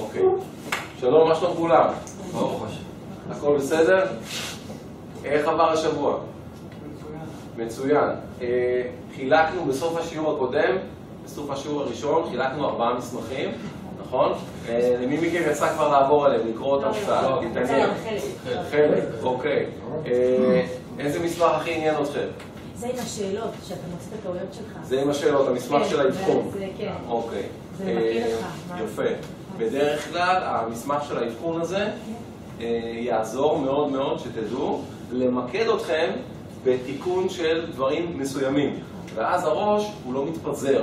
[0.00, 0.22] אוקיי.
[1.00, 1.88] שלום, מה שלום כולם?
[2.32, 2.80] ברוך השם.
[3.30, 4.06] הכל בסדר?
[5.24, 6.18] איך עבר השבוע?
[7.56, 8.08] מצוין.
[8.42, 8.82] אה,
[9.16, 10.76] חילקנו בסוף השיעור הקודם,
[11.24, 13.50] בסוף השיעור הראשון, חילקנו ארבעה מסמכים,
[14.06, 14.32] נכון?
[14.68, 17.90] אה, למי מכם יצא כבר לעבור עליהם, לקרוא אותם קצת, להתעניין?
[18.70, 19.66] חלק, אוקיי.
[20.06, 20.66] אה,
[20.98, 22.26] איזה מסמך הכי עניין אתכם?
[22.76, 24.78] זה עם השאלות, שאתה מוצא את הטעויות שלך.
[24.84, 26.50] זה עם השאלות, המסמך כן, של האבחון.
[26.52, 26.92] זה- כן.
[27.08, 27.42] אוקיי.
[27.78, 28.26] זה מכיר
[28.70, 28.80] מה?
[28.84, 29.02] יפה.
[29.58, 31.88] בדרך כלל המסמך של האבחון הזה
[32.60, 36.10] אה, יעזור מאוד מאוד, שתדעו, למקד אתכם
[36.64, 38.78] בתיקון של דברים מסוימים.
[39.14, 40.82] ואז הראש הוא לא מתפזר.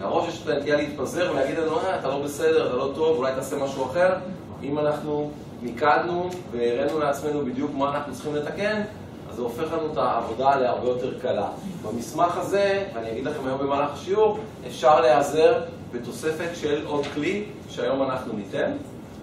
[0.00, 3.32] הראש יש את הנטייה להתפזר ולהגיד לנו, אה, אתה לא בסדר, אתה לא טוב, אולי
[3.34, 4.14] תעשה משהו אחר.
[4.62, 5.30] אם אנחנו
[5.62, 8.82] מיקדנו והראינו לעצמנו בדיוק מה אנחנו צריכים לתקן,
[9.30, 11.48] אז זה הופך לנו את העבודה להרבה יותר קלה.
[11.82, 15.60] במסמך הזה, ואני אגיד לכם היום במהלך השיעור, אפשר להיעזר
[15.92, 18.72] בתוספת של עוד כלי שהיום אנחנו ניתן,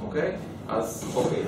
[0.05, 0.31] אוקיי?
[0.69, 1.43] אז אוקיי.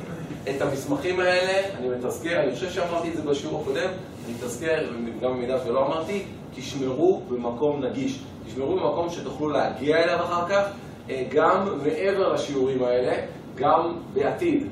[0.50, 3.90] את המסמכים האלה אני מתזכר, אני חושב שאמרתי את זה בשיעור הקודם,
[4.26, 4.86] אני מתזכר,
[5.22, 6.24] גם במידה שלא אמרתי,
[6.56, 8.20] תשמרו במקום נגיש.
[8.48, 10.64] תשמרו במקום שתוכלו להגיע אליו אחר כך,
[11.10, 13.14] אה, גם מעבר לשיעורים האלה,
[13.56, 14.68] גם בעתיד.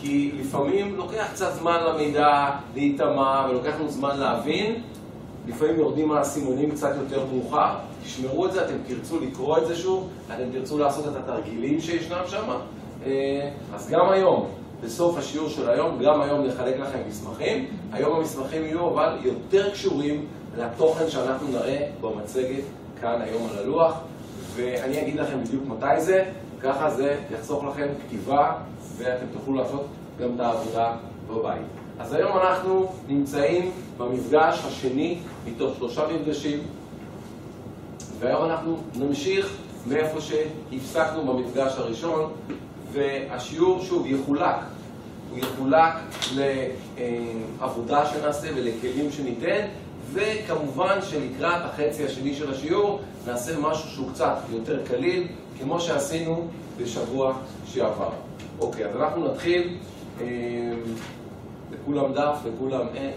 [0.00, 4.82] כי לפעמים לוקח קצת זמן למידע להיטמע ולוקח לנו זמן להבין,
[5.48, 7.74] לפעמים יורדים האסימונים קצת יותר מאוחר,
[8.06, 12.22] תשמרו את זה, אתם תרצו לקרוא את זה שוב, אתם תרצו לעשות את התרגילים שישנם
[12.26, 12.50] שם,
[13.06, 14.48] אה, אז גם היום,
[14.82, 20.26] בסוף השיעור של היום, גם היום נחלק לכם מסמכים, היום המסמכים יהיו אבל יותר קשורים
[20.58, 22.64] לתוכן שאנחנו נראה במצגת
[23.00, 23.94] כאן היום על הלוח,
[24.54, 26.24] ואני אגיד לכם בדיוק מתי זה,
[26.60, 28.52] ככה זה יחסוך לכם כתיבה
[28.96, 29.86] ואתם תוכלו לעשות
[30.20, 30.92] גם את העבודה
[31.28, 31.62] בבית.
[31.98, 36.58] אז היום אנחנו נמצאים במפגש השני מתוך שלושה מפגשים
[38.18, 42.32] והיום אנחנו נמשיך מאיפה שהפסקנו במפגש הראשון
[42.92, 44.56] והשיעור שוב יחולק,
[45.30, 45.92] הוא יחולק
[47.60, 49.66] לעבודה שנעשה ולכלים שניתן
[50.12, 55.26] וכמובן שלקראת החצי השני של השיעור נעשה משהו שהוא קצת יותר קליל
[55.58, 56.48] כמו שעשינו
[56.78, 57.32] בשבוע
[57.66, 58.10] שעבר.
[58.60, 59.76] אוקיי, אז אנחנו נתחיל,
[60.20, 60.26] אה,
[61.72, 63.12] לכולם דף, לכולם אין.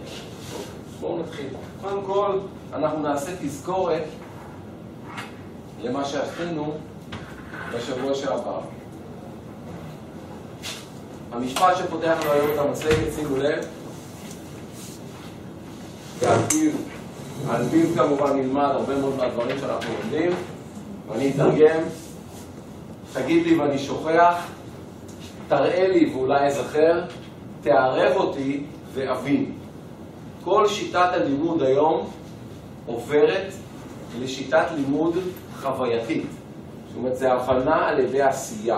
[0.54, 0.66] אוקיי,
[1.00, 1.48] בואו נתחיל.
[1.82, 2.40] קודם כל,
[2.74, 4.04] אנחנו נעשה תזכורת
[5.84, 6.74] למה שעשינו
[7.74, 8.60] בשבוע שעבר.
[11.32, 13.66] המשפט שפותח לנו היום את המצגת, שימו לב,
[16.20, 16.72] ועל פיו,
[17.50, 20.32] על פיו כמובן נלמד הרבה מאוד מהדברים שאנחנו לומדים,
[21.08, 21.80] ואני אתרגם,
[23.14, 24.36] תגיד לי ואני שוכח,
[25.48, 27.02] תראה לי ואולי אזכר,
[27.62, 28.64] תערב אותי
[28.94, 29.52] ואבין.
[30.44, 32.10] כל שיטת הלימוד היום
[32.86, 33.54] עוברת
[34.20, 35.18] לשיטת לימוד
[35.62, 36.28] חווייתית.
[36.88, 38.78] זאת אומרת, זה הבנה על ידי עשייה.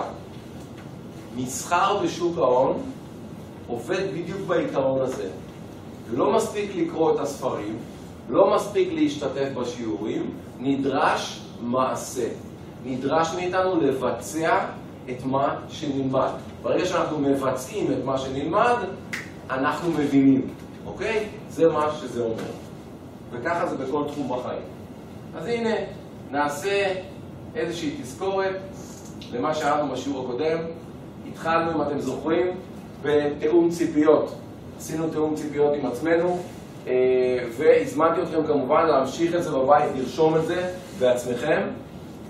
[1.36, 2.82] מסחר בשוק ההון
[3.66, 5.28] עובד בדיוק בעיקרון הזה.
[6.12, 7.76] לא מספיק לקרוא את הספרים,
[8.28, 12.28] לא מספיק להשתתף בשיעורים, נדרש מעשה.
[12.84, 14.64] נדרש מאיתנו לבצע
[15.10, 16.28] את מה שנלמד.
[16.62, 18.74] ברגע שאנחנו מבצעים את מה שנלמד,
[19.50, 20.48] אנחנו מבינים,
[20.86, 21.28] אוקיי?
[21.50, 22.52] זה מה שזה אומר.
[23.30, 24.62] וככה זה בכל תחום בחיים.
[25.36, 25.70] אז הנה,
[26.32, 26.94] נעשה
[27.54, 28.56] איזושהי תזכורת
[29.32, 30.58] למה לנו בשיעור הקודם.
[31.32, 32.46] התחלנו, אם אתם זוכרים,
[33.02, 34.34] בתיאום ציפיות.
[34.78, 36.38] עשינו תיאום ציפיות עם עצמנו,
[36.86, 36.92] אה,
[37.56, 41.60] והזמנתי אתכם כמובן להמשיך את זה בבית, לרשום את זה בעצמכם.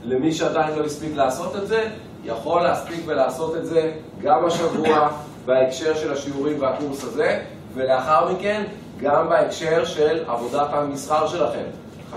[0.05, 1.89] למי שעדיין לא הספיק לעשות את זה,
[2.25, 3.93] יכול להספיק ולעשות את זה
[4.23, 5.09] גם השבוע
[5.47, 7.43] בהקשר של השיעורים והקורס הזה,
[7.75, 8.63] ולאחר מכן
[9.01, 11.65] גם בהקשר של עבודת המסחר שלכם.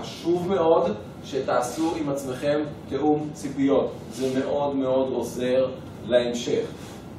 [0.00, 0.94] חשוב מאוד
[1.26, 3.92] שתעשו עם עצמכם תיאום ציפיות.
[4.12, 5.68] זה מאוד מאוד עוזר
[6.06, 6.64] להמשך.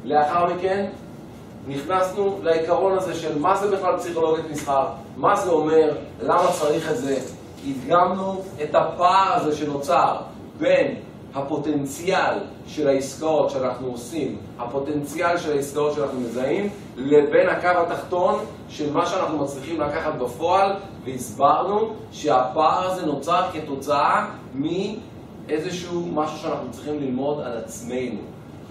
[0.06, 0.85] לאחר מכן
[1.68, 4.85] נכנסנו לעיקרון הזה של מה זה בכלל פסיכולוגית מסחר,
[5.18, 7.19] מה זה אומר, למה צריך את זה.
[7.68, 10.16] הדגמנו את הפער הזה שנוצר
[10.59, 10.95] בין
[11.35, 12.34] הפוטנציאל
[12.68, 18.39] של העסקאות שאנחנו עושים, הפוטנציאל של העסקאות שאנחנו מזהים, לבין הקו התחתון
[18.69, 20.72] של מה שאנחנו מצליחים לקחת בפועל,
[21.06, 28.19] והסברנו שהפער הזה נוצר כתוצאה מאיזשהו משהו שאנחנו צריכים ללמוד על עצמנו.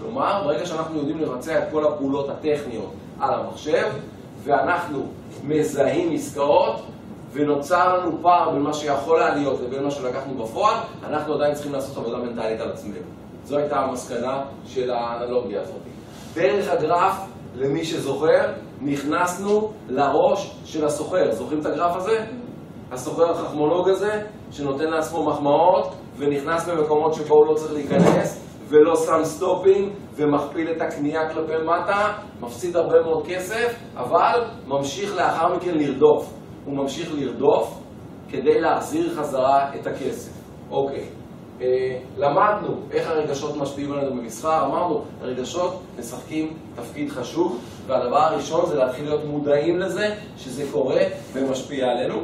[0.01, 3.87] כלומר, ברגע שאנחנו יודעים לבצע את כל הפעולות הטכניות על המחשב,
[4.43, 5.05] ואנחנו
[5.43, 6.81] מזהים עסקאות,
[7.33, 10.75] ונוצר לנו פער בין מה שיכול היה להיות לבין מה שלקחנו בפועל,
[11.07, 12.97] אנחנו עדיין צריכים לעשות עבודה מנטלית על עצמנו.
[13.45, 15.75] זו הייתה המסקנה של האנלוגיה הזאת.
[16.33, 17.13] דרך הגרף,
[17.55, 18.51] למי שזוכר,
[18.81, 21.31] נכנסנו לראש של הסוחר.
[21.31, 22.25] זוכרים את הגרף הזה?
[22.91, 24.21] הסוחר החכמולוג הזה,
[24.51, 30.81] שנותן לעצמו מחמאות, ונכנס במקומות שבו הוא לא צריך להיכנס, ולא שם סטופים ומכפיל את
[30.81, 36.33] הקנייה כלפי מטה, מפסיד הרבה מאוד כסף, אבל ממשיך לאחר מכן לרדוף.
[36.65, 37.79] הוא ממשיך לרדוף
[38.29, 40.31] כדי להחזיר חזרה את הכסף.
[40.71, 41.05] אוקיי,
[41.61, 48.75] אה, למדנו איך הרגשות משפיעים עלינו במסחר, אמרנו, הרגשות משחקים תפקיד חשוב, והדבר הראשון זה
[48.75, 51.01] להתחיל להיות מודעים לזה, שזה קורה
[51.33, 52.19] ומשפיע עלינו.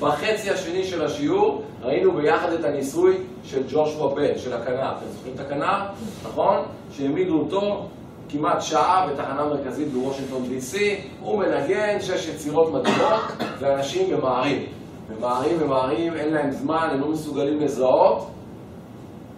[0.00, 4.92] בחצי השני של השיעור ראינו ביחד את הניסוי של ג'ושוע בן, של הכנר.
[4.98, 5.78] אתם זוכרים את הכנר?
[6.24, 6.56] נכון?
[6.92, 7.86] שהעמידו אותו
[8.28, 10.76] כמעט שעה בתחנה מרכזית בוושינגטון DC,
[11.20, 13.20] הוא מנגן שש יצירות מדהימות,
[13.58, 14.66] ואנשים ממהרים.
[15.10, 18.28] ממהרים, ממהרים, אין להם זמן, הם לא מסוגלים לזהות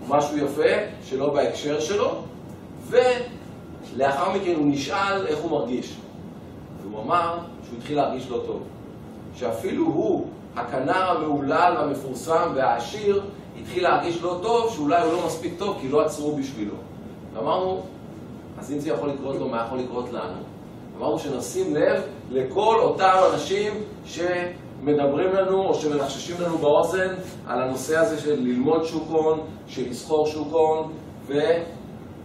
[0.09, 0.71] משהו יפה
[1.05, 2.23] שלא בהקשר שלו,
[3.95, 5.97] ולאחר מכן הוא נשאל איך הוא מרגיש.
[6.83, 8.63] והוא אמר שהוא התחיל להרגיש לא טוב.
[9.35, 10.27] שאפילו הוא,
[10.57, 13.23] הכנר המהולל והמפורסם והעשיר,
[13.61, 16.75] התחיל להרגיש לא טוב, שאולי הוא לא מספיק טוב כי לא עצרו בשבילו.
[17.35, 17.81] ואמרנו,
[18.59, 20.43] אז אם זה יכול לקרות לו, מה יכול לקרות לנו?
[20.99, 23.73] אמרנו שנשים לב לכל אותם אנשים
[24.05, 27.15] שמדברים לנו או שמלחששים לנו באוזן
[27.47, 30.93] על הנושא הזה של ללמוד שוק הון, של לסחור שוק הון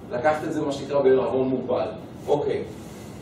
[0.10, 1.88] ולקחת את זה מה שנקרא בערבון מוגבל.
[2.28, 2.64] אוקיי,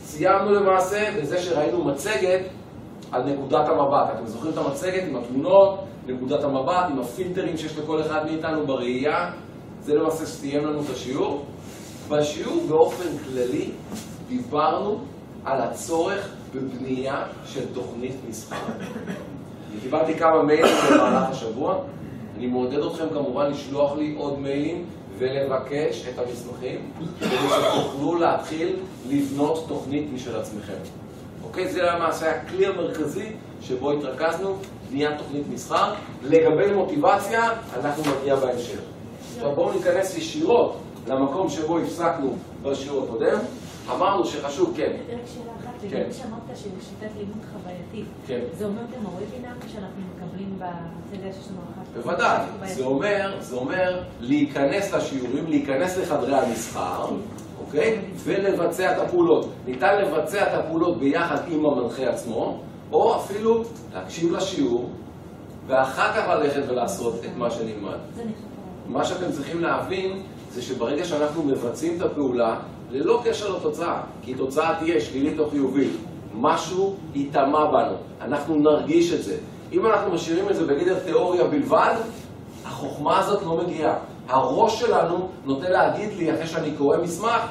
[0.06, 2.42] סיימנו למעשה בזה שראינו מצגת
[3.12, 4.08] על נקודת המבט.
[4.14, 9.32] אתם זוכרים את המצגת עם התמונות, נקודת המבט, עם הפילטרים שיש לכל אחד מאיתנו בראייה?
[9.82, 11.46] זה למעשה סיים לנו את השיעור.
[12.10, 13.70] בשיעור באופן כללי
[14.28, 15.00] דיברנו
[15.46, 18.56] על הצורך בבנייה של תוכנית מסחר.
[19.72, 21.76] אני קיבלתי כמה מיילים במהלך השבוע,
[22.38, 24.86] אני מעודד אתכם כמובן לשלוח לי עוד מיילים
[25.24, 28.76] ולבקש את המסמכים כדי שתוכלו להתחיל
[29.10, 30.74] לבנות תוכנית משל עצמכם.
[31.44, 31.68] אוקיי?
[31.68, 33.32] זה למעשה הכלי המרכזי
[33.62, 34.56] שבו התרכזנו,
[34.92, 35.94] בניית תוכנית מסחר.
[36.24, 37.50] לגבי מוטיבציה,
[37.80, 38.80] אנחנו נגיע בהמשך.
[39.36, 40.78] עכשיו בואו ניכנס ישירות
[41.08, 43.40] למקום שבו הפסקנו בשיעור הקודם.
[43.92, 44.92] אמרנו שחשוב, כן.
[44.92, 45.88] רק שאלה אחת, כן.
[45.88, 48.06] לגבי שאמרת שזה שיטת לימוד חווייתית.
[48.28, 48.40] כן.
[48.58, 51.73] זה אומר גם הוובינר שאנחנו מקבלים בהצגה שיש לנו.
[51.96, 57.06] בוודאי, זה אומר, זה אומר להיכנס לשיעורים, להיכנס לחדרי המסחר,
[57.66, 58.00] אוקיי?
[58.24, 59.50] ולבצע את הפעולות.
[59.66, 62.60] ניתן לבצע את הפעולות ביחד עם המנחה עצמו,
[62.92, 63.64] או אפילו
[63.94, 64.90] להקשיב לשיעור,
[65.68, 67.98] ואחר כך ללכת ולעשות את מה שנלמד.
[68.12, 68.30] נחשב.
[68.88, 72.60] מה שאתם צריכים להבין זה שברגע שאנחנו מבצעים את הפעולה,
[72.92, 75.92] ללא קשר לתוצאה, כי תוצאה תהיה שלילית או חיובית,
[76.36, 79.38] משהו ייטמע בנו, אנחנו נרגיש את זה.
[79.74, 81.96] אם אנחנו משאירים את זה בגדר תיאוריה בלבד,
[82.66, 83.96] החוכמה הזאת לא מגיעה.
[84.30, 87.42] הראש שלנו נוטה להגיד לי, אחרי שאני קורא מסמך,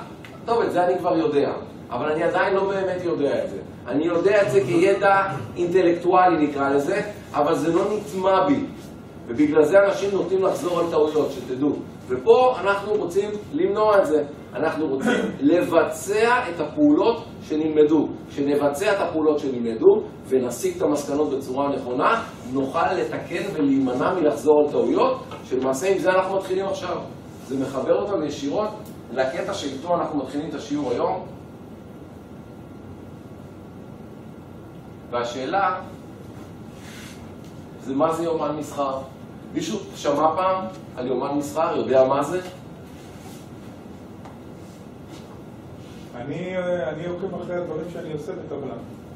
[0.45, 1.53] טוב, את זה אני כבר יודע,
[1.91, 3.57] אבל אני עדיין לא באמת יודע את זה.
[3.87, 5.23] אני יודע את זה כידע
[5.57, 7.01] אינטלקטואלי נקרא לזה,
[7.35, 8.65] אבל זה לא נטמע בי.
[9.27, 11.77] ובגלל זה אנשים נוטים לחזור על טעויות, שתדעו.
[12.09, 14.25] ופה אנחנו רוצים למנוע את זה.
[14.55, 15.13] אנחנו רוצים
[15.51, 18.09] לבצע את הפעולות שנלמדו.
[18.29, 22.23] כשנבצע את הפעולות שנלמדו ונסיק את המסקנות בצורה נכונה,
[22.53, 26.97] נוכל לתקן ולהימנע מלחזור על טעויות, שלמעשה עם זה אנחנו מתחילים עכשיו.
[27.47, 28.69] זה מחבר אותנו ישירות
[29.13, 31.27] לקטע שאיתו אנחנו מתחילים את השיעור היום.
[35.11, 35.81] והשאלה
[37.81, 38.99] זה מה זה יומן מסחר.
[39.55, 40.65] מישהו שמע פעם
[40.97, 41.77] על יומן מסחר?
[41.77, 42.41] יודע מה זה?
[46.17, 46.55] אני
[46.89, 48.75] אני עוקב אחרי הדברים שאני עושה בטבלה.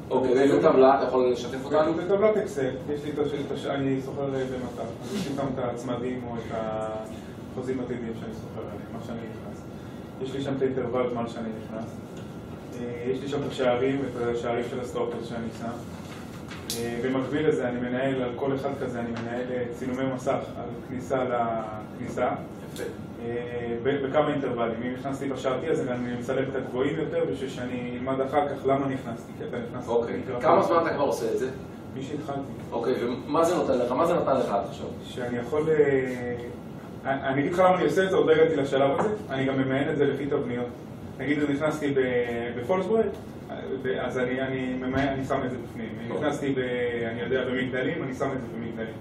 [0.09, 0.97] אוקיי, באיזה טבלה?
[0.97, 1.93] אתה יכול לשתף אותנו?
[1.93, 4.83] בטבלת אקסל, יש לי את הש- את הש- אני סוחר במטר,
[5.15, 9.61] יש לי שם את הצמדים או את החוזים הטבעיים שאני סוחר עליהם, מה שאני נכנס.
[10.21, 11.89] יש לי שם את האינטרוול זמן שאני נכנס.
[12.79, 15.96] אה, יש לי שם את השערים, את השערים של הסטופר שאני שם.
[16.79, 20.69] אה, במקביל לזה אני מנהל, על כל אחד כזה אני מנהל אה, צילומי מסך על
[20.89, 22.29] כניסה לכניסה.
[23.25, 24.83] אה, בכמה אינטרוולים.
[24.85, 28.87] אם נכנסתי בשעתי אז אני מצלם את הגבוהים יותר בשביל שאני אלמד אחר כך למה
[28.87, 29.87] נכנסתי, כי אתה נכנס...
[29.87, 30.21] אוקיי.
[30.41, 31.49] כמה זמן אתה כבר עושה את זה?
[31.95, 32.39] מי שהתחלתי.
[32.71, 33.91] אוקיי, ומה זה נותן לך?
[33.91, 34.87] מה זה נתן לך עד עכשיו?
[35.03, 35.69] שאני יכול...
[37.05, 39.57] אני אגיד לך למה אני עושה את זה, עוד לא הגעתי לשלב הזה, אני גם
[39.57, 40.67] ממיין את זה לפי תבניות.
[41.19, 41.93] נגיד נכנסתי
[42.57, 43.05] בפולסבורג,
[44.01, 45.89] אז אני, אני, אני שם את זה בפנים.
[46.15, 46.59] נכנסתי, ב,
[47.11, 48.93] אני יודע, במגדלים, אני שם את זה במגדלים.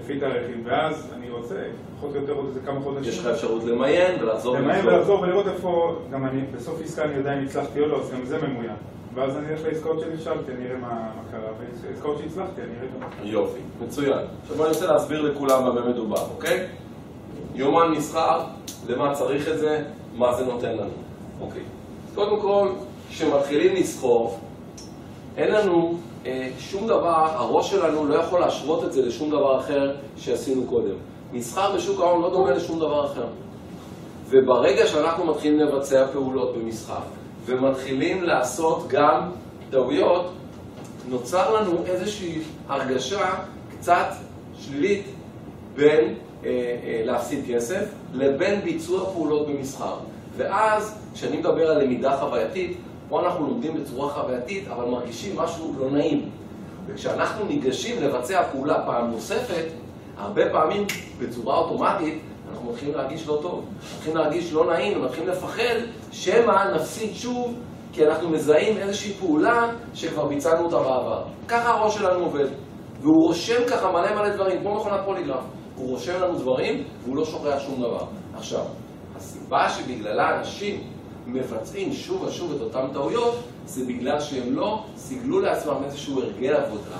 [0.00, 0.62] לפי תאריכים.
[0.64, 1.54] ואז אני רוצה,
[1.96, 3.12] פחות או יותר עוד איזה כמה חודשים.
[3.12, 4.94] יש לך אפשרות למיין ולחזור למיין ולחזור.
[4.94, 8.24] ולחזור ולראות איפה, גם אני, בסוף עסקה אני יודע אם הצלחתי או לא, אז גם
[8.24, 8.76] זה ממוין.
[9.14, 11.50] ואז אני אלך לעסקאות שנכשלתי, אני אראה מה מה קרה,
[11.82, 13.26] ועסקאות שהצלחתי, אני אראה גם...
[13.26, 14.18] יופי, מצוין.
[14.42, 16.66] עכשיו אני רוצה להסביר לכולם במה מדובר, אוקיי?
[17.54, 18.40] יומן מסחר,
[18.88, 19.82] למה צריך את זה,
[20.14, 20.90] מה זה נותן לנו.
[21.40, 21.62] אוקיי.
[22.14, 22.68] קודם כל,
[23.10, 24.38] כשמתחילים לסחור,
[25.36, 29.96] אין לנו אה, שום דבר, הראש שלנו לא יכול להשוות את זה לשום דבר אחר
[30.16, 30.94] שעשינו קודם.
[31.32, 33.26] מסחר בשוק ההון לא דומה לשום דבר אחר.
[34.28, 37.02] וברגע שאנחנו מתחילים לבצע פעולות במשחק,
[37.44, 39.30] ומתחילים לעשות גם
[39.70, 40.30] טעויות,
[41.08, 42.38] נוצר לנו איזושהי
[42.68, 43.34] הרגשה
[43.78, 44.06] קצת
[44.58, 45.04] שלילית
[45.76, 46.14] בין
[46.44, 46.50] אה,
[46.84, 49.94] אה, להפסיד כסף לבין ביצוע פעולות במסחר.
[50.36, 52.76] ואז, כשאני מדבר על למידה חווייתית,
[53.10, 56.30] פה אנחנו לומדים בצורה חווייתית, אבל מרגישים משהו לא נעים.
[56.86, 59.64] וכשאנחנו ניגשים לבצע פעולה פעם נוספת,
[60.16, 60.86] הרבה פעמים
[61.18, 63.64] בצורה אוטומטית אנחנו מתחילים להרגיש לא טוב,
[63.96, 65.74] מתחילים להרגיש לא נעים ומתחילים לפחד
[66.12, 67.54] שמא נפסיד שוב
[67.92, 71.22] כי אנחנו מזהים איזושהי פעולה שכבר ביצענו אותה בעבר.
[71.48, 72.46] ככה הראש שלנו עובד,
[73.00, 75.44] והוא רושם ככה מלא מלא דברים, כמו מכונת פוליגרף.
[75.76, 78.04] הוא רושם לנו דברים והוא לא שוכח שום דבר.
[78.34, 78.64] עכשיו,
[79.16, 80.80] הסיבה שבגללה אנשים
[81.32, 83.34] מבצעים שוב ושוב את אותן טעויות
[83.66, 86.98] זה בגלל שהם לא סיגלו לעצמם איזשהו הרגל עבודה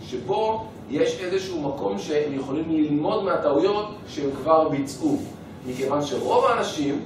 [0.00, 5.18] שבו יש איזשהו מקום שהם יכולים ללמוד מהטעויות שהם כבר ביצעו.
[5.66, 7.00] מכיוון שרוב האנשים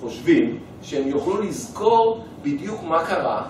[0.00, 3.42] חושבים שהם יוכלו לזכור בדיוק מה קרה,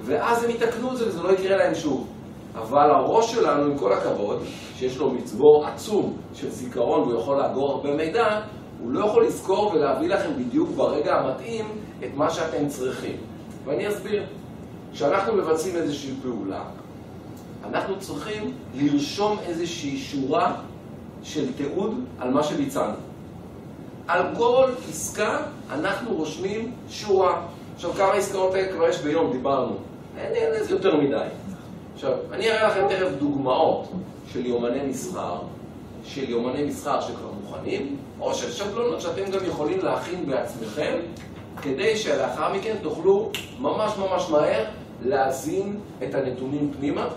[0.00, 2.06] ואז הם יתקנו את זה וזה לא יקרה להם שוב.
[2.54, 4.42] אבל הראש שלנו, עם כל הכבוד,
[4.76, 8.40] שיש לו מצבור עצום של זיכרון והוא יכול לאגור הרבה מידע,
[8.82, 11.64] הוא לא יכול לזכור ולהביא לכם בדיוק ברגע המתאים
[12.04, 13.16] את מה שאתם צריכים.
[13.64, 14.22] ואני אסביר.
[14.92, 16.62] כשאנחנו מבצעים איזושהי פעולה,
[17.64, 20.54] אנחנו צריכים לרשום איזושהי שורה
[21.22, 22.96] של תיעוד על מה שביצענו.
[24.08, 25.38] על כל עסקה
[25.70, 27.42] אנחנו רושמים שורה.
[27.74, 29.76] עכשיו, כמה עסקאות כבר יש ביום, דיברנו.
[30.18, 31.26] אין, איזה יותר מדי.
[31.94, 33.92] עכשיו, אני אראה לכם תכף דוגמאות
[34.32, 35.38] של יומני מסחר,
[36.14, 40.98] של יומני מסחר שכבר מוכנים, או של שבלונות שאתם גם יכולים להכין בעצמכם,
[41.62, 44.64] כדי שלאחר מכן תוכלו ממש ממש מהר
[45.04, 47.08] להזין את הנתונים פנימה,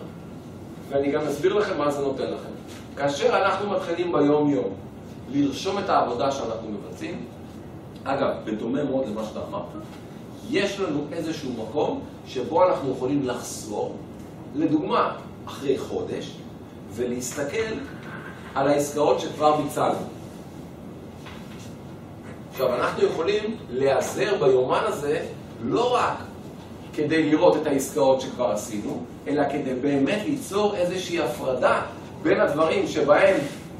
[0.89, 2.49] ואני גם אסביר לכם מה זה נותן לכם.
[2.95, 4.73] כאשר אנחנו מתחילים ביום-יום
[5.31, 7.25] לרשום את העבודה שאנחנו מבצעים,
[8.03, 9.65] אגב, בדומה מאוד למה שאתה אמרת,
[10.49, 13.95] יש לנו איזשהו מקום שבו אנחנו יכולים לחזור,
[14.55, 16.31] לדוגמה, אחרי חודש,
[16.95, 17.73] ולהסתכל
[18.55, 19.95] על העסקאות שכבר ביצענו.
[22.51, 25.25] עכשיו, אנחנו יכולים להיעזר ביומן הזה
[25.63, 26.17] לא רק
[26.93, 31.81] כדי לראות את העסקאות שכבר עשינו, אלא כדי באמת ליצור איזושהי הפרדה
[32.23, 33.35] בין הדברים שבהם,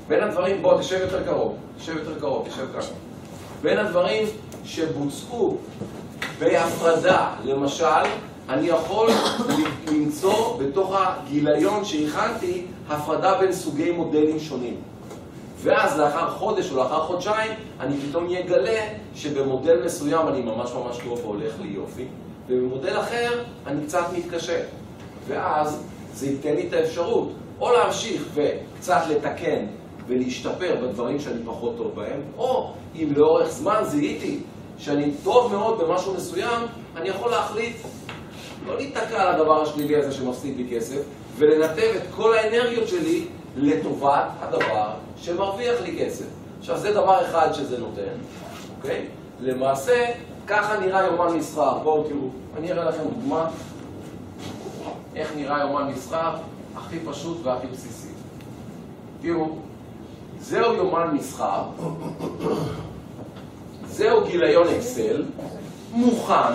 [0.08, 2.82] בין הדברים, בוא תשב יותר קרוב, תשב יותר קרוב, תשב כאן,
[3.62, 4.28] בין הדברים
[4.66, 5.58] שבוצעו
[6.40, 7.86] בהפרדה, למשל,
[8.50, 9.10] אני יכול
[9.92, 14.76] למצוא בתוך הגיליון שהכנתי הפרדה בין סוגי מודלים שונים.
[15.64, 18.82] ואז לאחר חודש או לאחר חודשיים אני פתאום אגלה
[19.16, 22.06] שבמודל מסוים אני ממש ממש טוב והולך לי יופי
[22.48, 24.60] ובמודל אחר אני קצת מתקשה
[25.28, 25.84] ואז
[26.14, 29.66] זה ייתן לי את האפשרות או להמשיך וקצת לתקן
[30.08, 34.40] ולהשתפר בדברים שאני פחות טוב בהם או אם לאורך זמן זיהיתי
[34.78, 36.62] שאני טוב מאוד במשהו מסוים
[36.98, 37.76] אני יכול להחליט
[38.68, 41.02] לא להיתקע על הדבר השלילי הזה שמפסיד לי כסף
[41.38, 43.26] ולנתב את כל האנרגיות שלי
[43.58, 46.26] לטובת הדבר שמרוויח לי כסף.
[46.60, 48.14] עכשיו, זה דבר אחד שזה נותן,
[48.78, 49.06] אוקיי?
[49.40, 50.06] למעשה,
[50.48, 51.78] ככה נראה יומן מסחר.
[51.78, 53.50] בואו תראו, אני אראה לכם דוגמה
[55.16, 56.32] איך נראה יומן מסחר
[56.76, 58.08] הכי פשוט והכי בסיסי.
[59.22, 59.48] תראו,
[60.40, 61.64] זהו יומן מסחר,
[63.88, 65.24] זהו גיליון אקסל,
[65.92, 66.54] מוכן,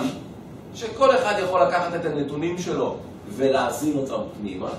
[0.79, 2.95] שכל אחד יכול לקחת את הנתונים שלו
[3.29, 4.69] ולהזין אותם פנימה,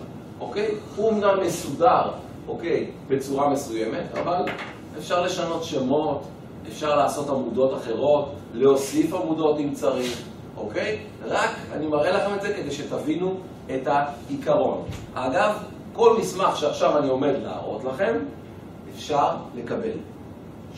[0.41, 0.75] אוקיי?
[0.97, 2.11] הוא אמנם מסודר,
[2.49, 4.45] אוקיי, בצורה מסוימת, אבל
[4.99, 6.23] אפשר לשנות שמות,
[6.69, 10.23] אפשר לעשות עמודות אחרות, להוסיף עמודות אם צריך,
[10.57, 10.99] אוקיי?
[11.25, 13.35] רק אני מראה לכם את זה כדי שתבינו
[13.75, 14.83] את העיקרון.
[15.15, 15.53] אגב,
[15.93, 18.15] כל מסמך שעכשיו אני עומד להראות לכם,
[18.95, 19.99] אפשר לקבל.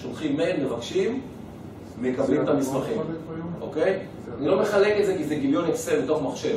[0.02, 1.20] שולחים מייל, מבקשים,
[1.98, 3.00] מקבלים את המסמכים,
[3.60, 3.98] אוקיי?
[4.42, 6.56] אני לא מחלק את זה כי זה גיליון אקסל בתוך מחשב.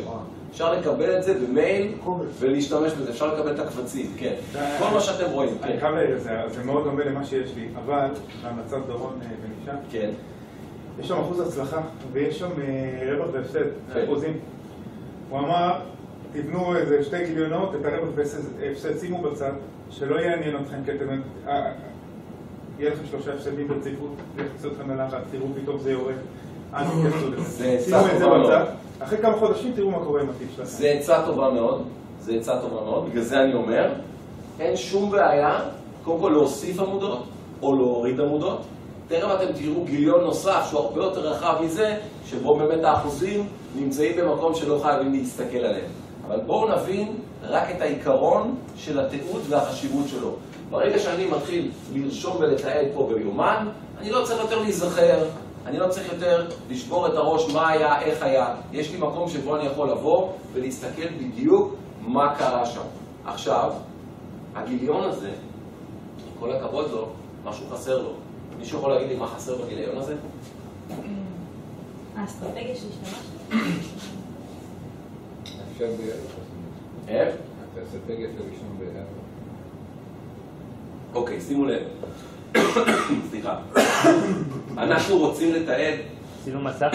[0.52, 1.92] אפשר לקבל את זה במייל
[2.40, 4.34] ולהשתמש בזה, אפשר לקבל את הקבצים, כן.
[4.80, 5.80] כל מה שאתם רואים, אני כן.
[5.80, 8.08] חייב להעיר את זה, זה מאוד דומה למה שיש לי, אבל
[8.44, 10.10] בהמלצת דורון אה, בנישה, כן.
[11.00, 14.04] יש שם אחוז הצלחה ויש שם אה, רווח והפסד, כן.
[14.04, 14.38] אחוזים.
[15.30, 15.80] הוא אמר,
[16.34, 19.52] תבנו איזה שתי גיליונות, את הרווח והפסד שימו בצד,
[19.90, 21.22] שלא יעניין אתכם, כי אתם...
[21.48, 21.72] אה,
[22.80, 26.16] יהיה לכם שלושה הפסדים ברציפות, יכניס אתכם ללחץ, תראו פתאום זה יורד.
[26.74, 27.84] אל תתייחסו זה לזה.
[27.86, 28.26] שימו את זה.
[28.26, 28.66] בצד,
[29.00, 30.66] אחרי כמה חודשים תראו מה קורה עם התיק שלכם.
[30.66, 31.84] זה עצה טובה מאוד,
[32.22, 33.90] זה עצה טובה מאוד, בגלל זה אני אומר,
[34.60, 35.60] אין שום בעיה,
[36.04, 37.24] קודם כל להוסיף עמודות,
[37.62, 38.62] או להוריד עמודות.
[39.08, 44.56] תכף אתם תראו גיליון נוסף שהוא הרבה יותר רחב מזה, שבו באמת האחוזים נמצאים במקום
[44.56, 45.90] שלא חייבים להסתכל עליהם.
[46.28, 50.30] אבל בואו נבין רק את העיקרון של התיעוד והחשיבות שלו.
[50.70, 53.68] ברגע שאני מתחיל לרשום ולתעד פה ביומן,
[54.00, 55.24] אני לא צריך יותר להיזכר,
[55.66, 58.56] אני לא צריך יותר לשבור את הראש מה היה, איך היה.
[58.72, 62.82] יש לי מקום שבו אני יכול לבוא ולהסתכל בדיוק מה קרה שם.
[63.26, 63.72] עכשיו,
[64.56, 65.32] הגיליון הזה,
[66.40, 67.08] כל הכבוד לו,
[67.46, 68.14] משהו חסר לו.
[68.60, 70.16] מישהו יכול להגיד לי מה חסר בגיליון הזה?
[72.18, 73.26] האסטרטגיה שהשתמשת?
[75.72, 76.20] אפשר בערב.
[77.08, 77.36] איך?
[77.80, 79.06] האסטרטגיה של ראשון בערב.
[81.14, 81.84] אוקיי, שימו לב.
[83.30, 83.60] סליחה.
[84.78, 85.94] אנחנו רוצים לתעד,
[86.44, 86.92] צילום מסך?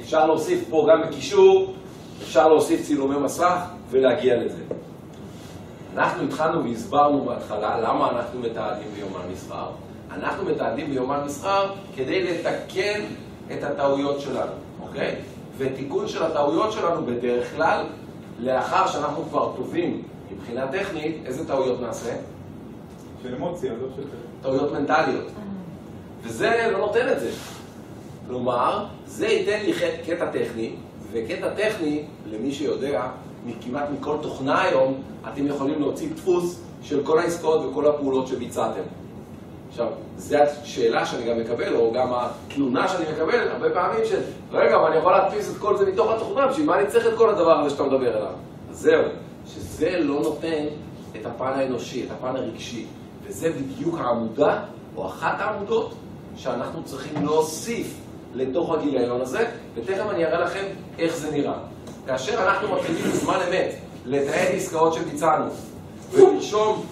[0.00, 1.74] אפשר להוסיף פה גם בקישור,
[2.22, 3.58] אפשר להוסיף צילומי מסך
[3.90, 4.62] ולהגיע לזה.
[5.96, 9.66] אנחנו התחלנו והסברנו בהתחלה למה אנחנו מתעדים ביומן מסחר.
[10.12, 13.00] אנחנו מתעדים ביומן מסחר כדי לתקן
[13.52, 14.52] את הטעויות שלנו,
[14.82, 15.14] אוקיי?
[15.58, 17.84] ותיקון של הטעויות שלנו בדרך כלל,
[18.40, 20.02] לאחר שאנחנו כבר טובים
[20.32, 22.12] מבחינה טכנית, איזה טעויות נעשה?
[23.22, 24.02] של אמוציה, לא של...
[24.42, 25.26] טעויות מנטליות.
[26.22, 27.30] וזה לא נותן את זה.
[28.28, 29.72] כלומר, זה ייתן לי
[30.06, 30.74] קטע טכני,
[31.12, 33.08] וקטע טכני, למי שיודע,
[33.60, 35.02] כמעט מכל תוכנה היום,
[35.32, 38.82] אתם יכולים להוציא דפוס של כל העסקאות וכל הפעולות שביצעתם.
[39.68, 39.86] עכשיו,
[40.16, 44.20] זו השאלה שאני גם מקבל, או גם התלונה שאני מקבל, הרבה פעמים של,
[44.52, 47.14] רגע, אבל אני יכול להדפיס את כל זה מתוך התוכנה, בשביל מה אני צריך את
[47.16, 48.32] כל הדבר הזה שאתה מדבר עליו?
[48.70, 49.02] זהו,
[49.46, 50.64] שזה לא נותן
[51.20, 52.86] את הפן האנושי, את הפן הרגשי,
[53.26, 54.60] וזה בדיוק העמודה,
[54.96, 55.94] או אחת העמודות,
[56.36, 57.94] שאנחנו צריכים להוסיף
[58.34, 60.64] לתוך הגיליון הזה, ותכף אני אראה לכם
[60.98, 61.54] איך זה נראה.
[62.06, 63.74] כאשר אנחנו מתחילים בזמן אמת
[64.06, 65.50] לתעד עסקאות שביצענו,
[66.10, 66.86] ולרשום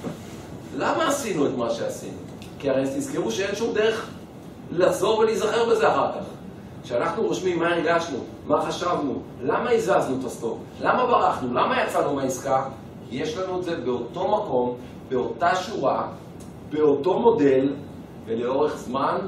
[0.77, 2.19] למה עשינו את מה שעשינו?
[2.59, 4.11] כי הרי תזכרו שאין שום דרך
[4.73, 6.25] לחזור ולהיזכר בזה אחר כך.
[6.83, 12.65] כשאנחנו רושמים מה הרגשנו, מה חשבנו, למה הזזנו את הסטופ, למה ברחנו, למה יצאנו מהעסקה,
[13.11, 14.77] יש לנו את זה באותו מקום,
[15.09, 16.09] באותה שורה,
[16.71, 17.73] באותו מודל,
[18.31, 19.19] ולאורך זמן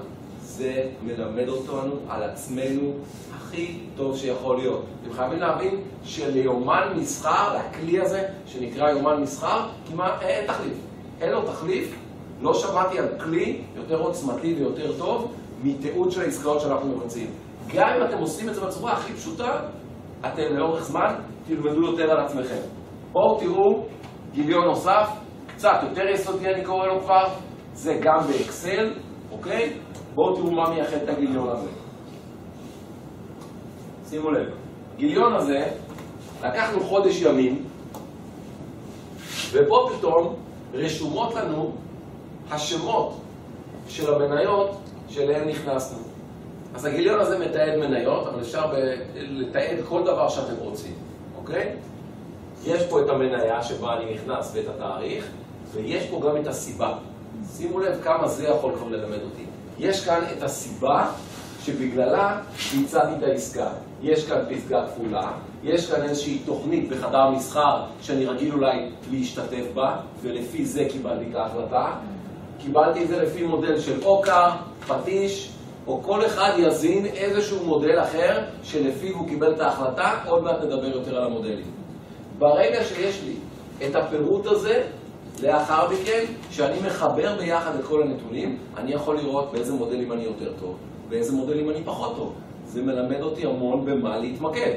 [0.40, 2.92] זה מלמד אותנו על עצמנו
[3.34, 4.84] הכי טוב שיכול להיות.
[5.02, 10.76] אתם חייבים להבין שליומן מסחר, הכלי הזה שנקרא יומן מסחר, כמעט אין תחליף.
[11.20, 11.94] אין לו תחליף.
[12.40, 17.30] לא שמעתי על כלי יותר עוצמתי ויותר טוב מתיעוד של העסקאות שאנחנו מבצעים.
[17.74, 19.60] גם אם אתם עושים את זה בצורה הכי פשוטה,
[20.20, 21.14] אתם לאורך זמן
[21.46, 22.60] תלמדו יותר על עצמכם.
[23.12, 23.84] בואו תראו
[24.32, 25.08] גיליון נוסף,
[25.46, 27.24] קצת יותר יסודי אני קורא לו כבר,
[27.74, 28.92] זה גם באקסל,
[29.32, 29.72] אוקיי?
[30.14, 31.68] בואו תראו מה מייחד את הגיליון הזה.
[34.10, 34.48] שימו לב,
[34.96, 35.68] גיליון הזה,
[36.44, 37.64] לקחנו חודש ימים,
[39.52, 40.34] ופה פתאום
[40.74, 41.72] רשומות לנו
[42.50, 43.20] השמות
[43.88, 44.70] של המניות
[45.08, 45.98] שאליהן נכנסנו.
[46.74, 50.94] אז הגיליון הזה מתעד מניות, אבל אפשר ב- לתעד כל דבר שאתם רוצים,
[51.36, 51.76] אוקיי?
[52.64, 55.26] יש פה את המניה שבה אני נכנס ואת התאריך,
[55.72, 56.94] ויש פה גם את הסיבה.
[57.56, 59.44] שימו לב כמה זה יכול כבר ללמד אותי.
[59.78, 61.06] יש כאן את הסיבה
[61.64, 62.40] שבגללה
[62.72, 63.68] ביצעתי את העסקה.
[64.02, 65.32] יש כאן פסגה כפולה,
[65.64, 71.34] יש כאן איזושהי תוכנית בחדר מסחר שאני רגיל אולי להשתתף בה, ולפי זה קיבלתי את
[71.34, 71.92] ההחלטה.
[72.58, 74.50] קיבלתי את זה לפי מודל של אוקר,
[74.88, 75.50] פטיש,
[75.86, 80.86] או כל אחד יזין איזשהו מודל אחר שלפיו הוא קיבל את ההחלטה, עוד מעט נדבר
[80.86, 81.70] יותר על המודלים.
[82.38, 83.34] ברגע שיש לי
[83.86, 84.82] את הפירוט הזה,
[85.40, 90.52] לאחר מכן, כשאני מחבר ביחד את כל הנתונים, אני יכול לראות באיזה מודלים אני יותר
[90.60, 90.76] טוב,
[91.08, 92.32] באיזה מודלים אני פחות טוב.
[92.66, 94.72] זה מלמד אותי המון במה להתמקד.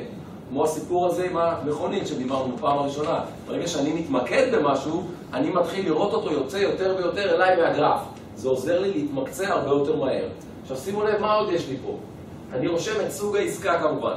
[0.50, 3.20] כמו הסיפור הזה עם המכונית שדיברנו בפעם הראשונה.
[3.48, 8.00] ברגע שאני מתמקד במשהו, אני מתחיל לראות אותו יוצא יותר ויותר אליי מהגרף.
[8.36, 10.28] זה עוזר לי להתמקצע הרבה יותר מהר.
[10.62, 11.98] עכשיו שימו לב מה עוד יש לי פה.
[12.54, 14.16] אני רושם את סוג העסקה כמובן.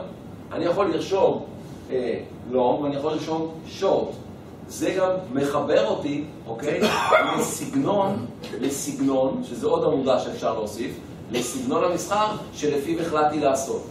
[0.52, 1.44] אני יכול לרשום
[1.90, 2.20] אה,
[2.52, 4.27] long ואני יכול לרשום short.
[4.68, 6.80] זה גם מחבר אותי, אוקיי,
[7.38, 8.26] לסגנון,
[8.60, 10.98] לסגנון, שזה עוד עמודה שאפשר להוסיף,
[11.30, 13.82] לסגנון המסחר שלפיו החלטתי לעשות.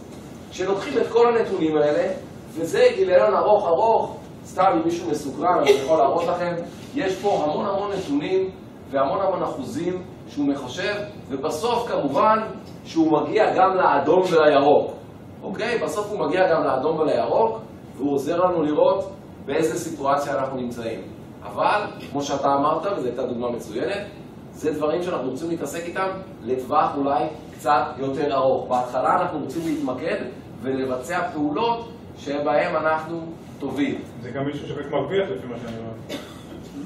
[0.50, 2.12] כשלוקחים את כל הנתונים האלה,
[2.54, 6.54] וזה גיליון ארוך ארוך, סתם אם מישהו מסוקרן, אני יכול להראות לכם,
[6.94, 8.50] יש פה המון המון נתונים
[8.90, 10.94] והמון המון אחוזים שהוא מחשב,
[11.28, 12.38] ובסוף כמובן
[12.84, 14.92] שהוא מגיע גם לאדום ולירוק,
[15.42, 15.78] אוקיי?
[15.78, 17.58] בסוף הוא מגיע גם לאדום ולירוק,
[17.96, 19.10] והוא עוזר לנו לראות
[19.48, 21.00] באיזה סיטואציה אנחנו נמצאים.
[21.42, 21.80] אבל,
[22.10, 24.02] כמו שאתה אמרת, וזו הייתה דוגמה מצוינת,
[24.52, 26.08] זה דברים שאנחנו רוצים להתעסק איתם
[26.44, 28.68] לטווח אולי קצת יותר ארוך.
[28.68, 30.16] בהתחלה אנחנו רוצים להתמקד
[30.62, 33.20] ולבצע פעולות שבהן אנחנו
[33.58, 34.00] טובים.
[34.22, 36.18] זה גם מישהו שבאמת מרוויח לפי מה שאני רואה.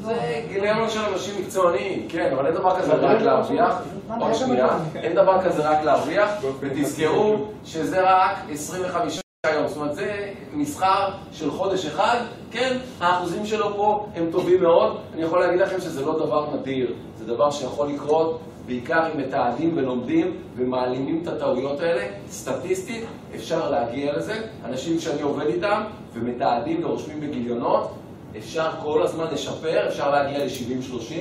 [0.02, 3.82] זה גיליון של אנשים מקצועניים, כן, אבל אין דבר כזה רק להרוויח.
[4.20, 9.21] עוד שנייה, אין דבר כזה רק להרוויח, ותזכרו שזה רק 25 היום,
[9.66, 12.16] זאת אומרת זה מסחר של חודש אחד,
[12.50, 16.94] כן, האחוזים שלו פה הם טובים מאוד, אני יכול להגיד לכם שזה לא דבר נדיר,
[17.18, 24.16] זה דבר שיכול לקרות בעיקר אם מתעדים ולומדים ומעלימים את הטעויות האלה, סטטיסטית אפשר להגיע
[24.16, 27.90] לזה, אנשים שאני עובד איתם ומתעדים ורושמים בגיליונות,
[28.38, 31.14] אפשר כל הזמן לשפר, אפשר להגיע ל-70-30,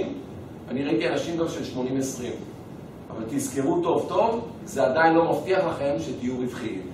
[0.70, 2.24] אני ראיתי אנשים גם של 80-20,
[3.12, 6.91] אבל תזכרו טוב טוב, זה עדיין לא מבטיח לכם שתהיו רווחיים.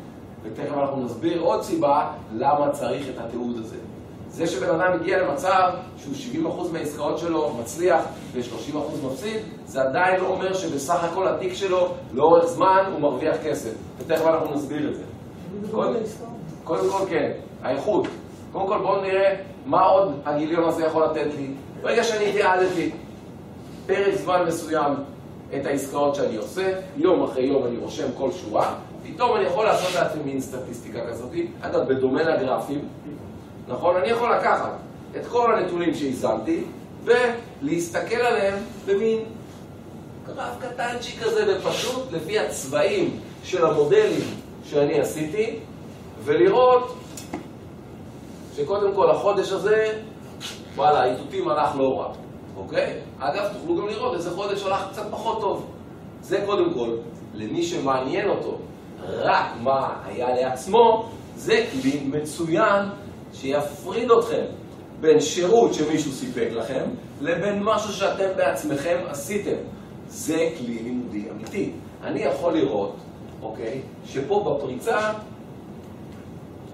[0.52, 3.76] ותכף אנחנו נסביר עוד סיבה למה צריך את התיעוד הזה.
[4.30, 6.14] זה שבן אדם הגיע למצב שהוא
[6.70, 12.46] 70% מהעסקאות שלו מצליח ו-30% מפסיד, זה עדיין לא אומר שבסך הכל התיק שלו לאורך
[12.46, 13.74] זמן הוא מרוויח כסף.
[13.98, 15.04] ותכף אנחנו נסביר את זה.
[15.72, 15.94] קודם,
[16.64, 17.32] קודם כל כן,
[17.64, 18.08] האיכות.
[18.52, 21.48] קודם כל בואו נראה מה עוד הגיליון הזה יכול לתת לי.
[21.82, 22.92] ברגע שאני תיעדתי
[23.86, 24.94] פרק זמן מסוים
[25.56, 28.76] את העסקאות שאני עושה, יום אחרי יום אני רושם כל שורה,
[29.14, 32.88] פתאום אני יכול לעשות לעצמי מין סטטיסטיקה כזאת, אגב, בדומה לגרפים,
[33.68, 33.96] נכון?
[33.96, 34.72] אני יכול לקחת
[35.16, 36.64] את כל הנתונים שהזנתי
[37.04, 39.20] ולהסתכל עליהם במין
[40.28, 44.22] גרף קטנצ'י כזה ופשוט לפי הצבעים של המודלים
[44.66, 45.60] שאני עשיתי
[46.24, 46.98] ולראות
[48.56, 50.00] שקודם כל החודש הזה,
[50.76, 52.14] וואלה, האיתותים הלך לא רע,
[52.58, 52.94] אוקיי?
[53.20, 55.66] אגב, תוכלו גם לראות איזה חודש הלך קצת פחות טוב.
[56.22, 56.90] זה קודם כל,
[57.34, 58.58] למי שמעניין אותו
[59.10, 62.86] רק מה היה לעצמו, זה כלי מצוין
[63.34, 64.44] שיפריד אתכם
[65.02, 66.84] בין שירות שמישהו סיפק לכם
[67.22, 69.58] לבין משהו שאתם בעצמכם עשיתם.
[70.10, 71.72] זה כלי לימודי אמיתי.
[72.04, 72.96] אני יכול לראות,
[73.42, 75.14] אוקיי, שפה בפריצה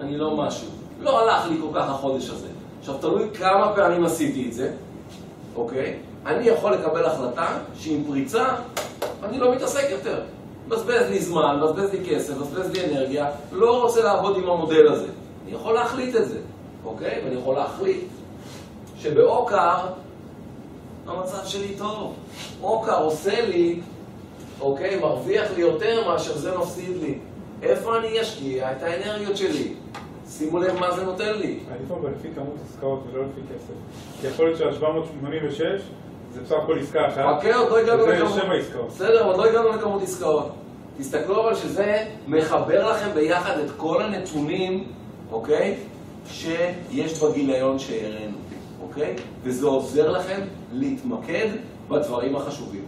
[0.01, 0.67] אני לא משהו.
[1.01, 2.47] לא הלך לי כל כך החודש הזה.
[2.79, 4.71] עכשיו, תלוי כמה פעמים עשיתי את זה,
[5.55, 5.95] אוקיי?
[6.25, 8.45] אני יכול לקבל החלטה שעם פריצה
[9.23, 10.21] אני לא מתעסק יותר.
[10.67, 15.07] מבזבז לי זמן, מבזבז לי כסף, מבזבז לי אנרגיה, לא רוצה לעבוד עם המודל הזה.
[15.43, 16.39] אני יכול להחליט את זה,
[16.85, 17.21] אוקיי?
[17.25, 18.05] ואני יכול להחליט
[18.97, 19.77] שבעוקר
[21.07, 22.13] המצב שלי טוב.
[22.61, 23.79] עוקר עושה לי,
[24.61, 27.17] אוקיי, מרוויח לי יותר מאשר זה מפסיד לי.
[27.63, 29.73] איפה אני אשקיע את האנרגיות שלי?
[30.29, 31.59] שימו לב מה זה נותן לי.
[31.71, 33.73] אני פה לפי כמות עסקאות ולא לפי כסף.
[34.21, 35.61] כי יכול להיות שה-786
[36.33, 37.35] זה בסך הכל עסקה אחת.
[37.35, 38.33] אוקיי, עוד לא הגענו לכמות.
[38.33, 38.87] שבע עסקאות.
[38.87, 40.51] בסדר, עוד לא הגענו לכמות עסקאות.
[40.97, 44.83] תסתכלו אבל שזה מחבר לכם ביחד את כל הנתונים,
[45.31, 45.75] אוקיי?
[46.27, 48.37] שיש בגיליון שהראינו,
[48.81, 49.15] אוקיי?
[49.43, 50.41] וזה עוזר לכם
[50.73, 51.47] להתמקד
[51.89, 52.85] בדברים החשובים,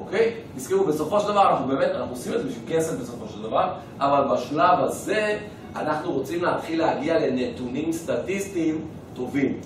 [0.00, 0.32] אוקיי?
[0.56, 3.68] תזכרו, בסופו של דבר אנחנו באמת, אנחנו עושים את זה בשביל כסף בסופו של דבר,
[3.98, 5.38] אבל בשלב הזה
[5.76, 8.84] אנחנו רוצים להתחיל להגיע לנתונים סטטיסטיים
[9.14, 9.60] טובים.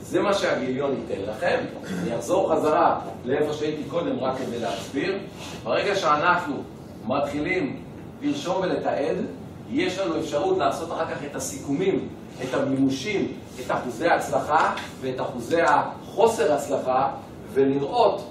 [0.00, 1.58] וזה מה שהגיליון ייתן לכם.
[2.02, 5.18] אני אחזור חזרה לאיפה שהייתי קודם רק כדי להסביר.
[5.64, 6.54] ברגע שאנחנו
[7.06, 7.82] מתחילים
[8.22, 9.16] לרשום ולתעד,
[9.70, 12.08] יש לנו אפשרות לעשות אחר כך את הסיכומים,
[12.42, 17.10] את המימושים, את אחוזי ההצלחה ואת אחוזי החוסר הצלחה,
[17.52, 18.28] ולראות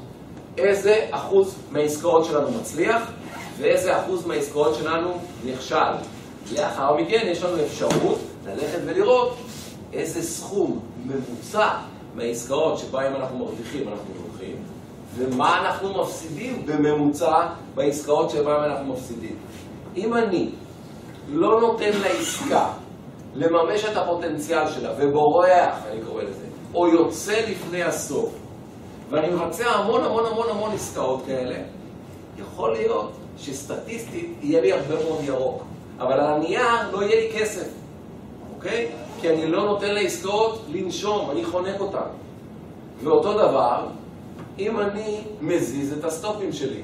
[0.57, 3.11] איזה אחוז מהעסקאות שלנו מצליח
[3.57, 5.93] ואיזה אחוז מהעסקאות שלנו נכשל.
[6.55, 9.37] לאחר מכן יש לנו אפשרות ללכת ולראות
[9.93, 11.69] איזה סכום ממוצע
[12.15, 14.55] מהעסקאות שבהן אנחנו מרוויחים אנחנו מרוויחים
[15.15, 19.35] ומה אנחנו מפסידים בממוצע בעסקאות שבהן אנחנו מפסידים.
[19.97, 20.49] אם אני
[21.29, 22.71] לא נותן לעסקה
[23.35, 28.29] לממש את הפוטנציאל שלה ובורח, אני קורא לזה, או יוצא לפני הסוף
[29.09, 31.55] ואני מבצע המון המון המון המון עסקאות כאלה,
[32.37, 35.63] יכול להיות שסטטיסטית יהיה לי הרבה מאוד ירוק,
[35.99, 37.67] אבל על הנייר לא יהיה לי כסף,
[38.55, 38.91] אוקיי?
[39.21, 42.07] כי אני לא נותן לעסקאות לנשום, אני חונק אותן.
[43.03, 43.87] ואותו דבר,
[44.59, 46.81] אם אני מזיז את הסטופים שלי.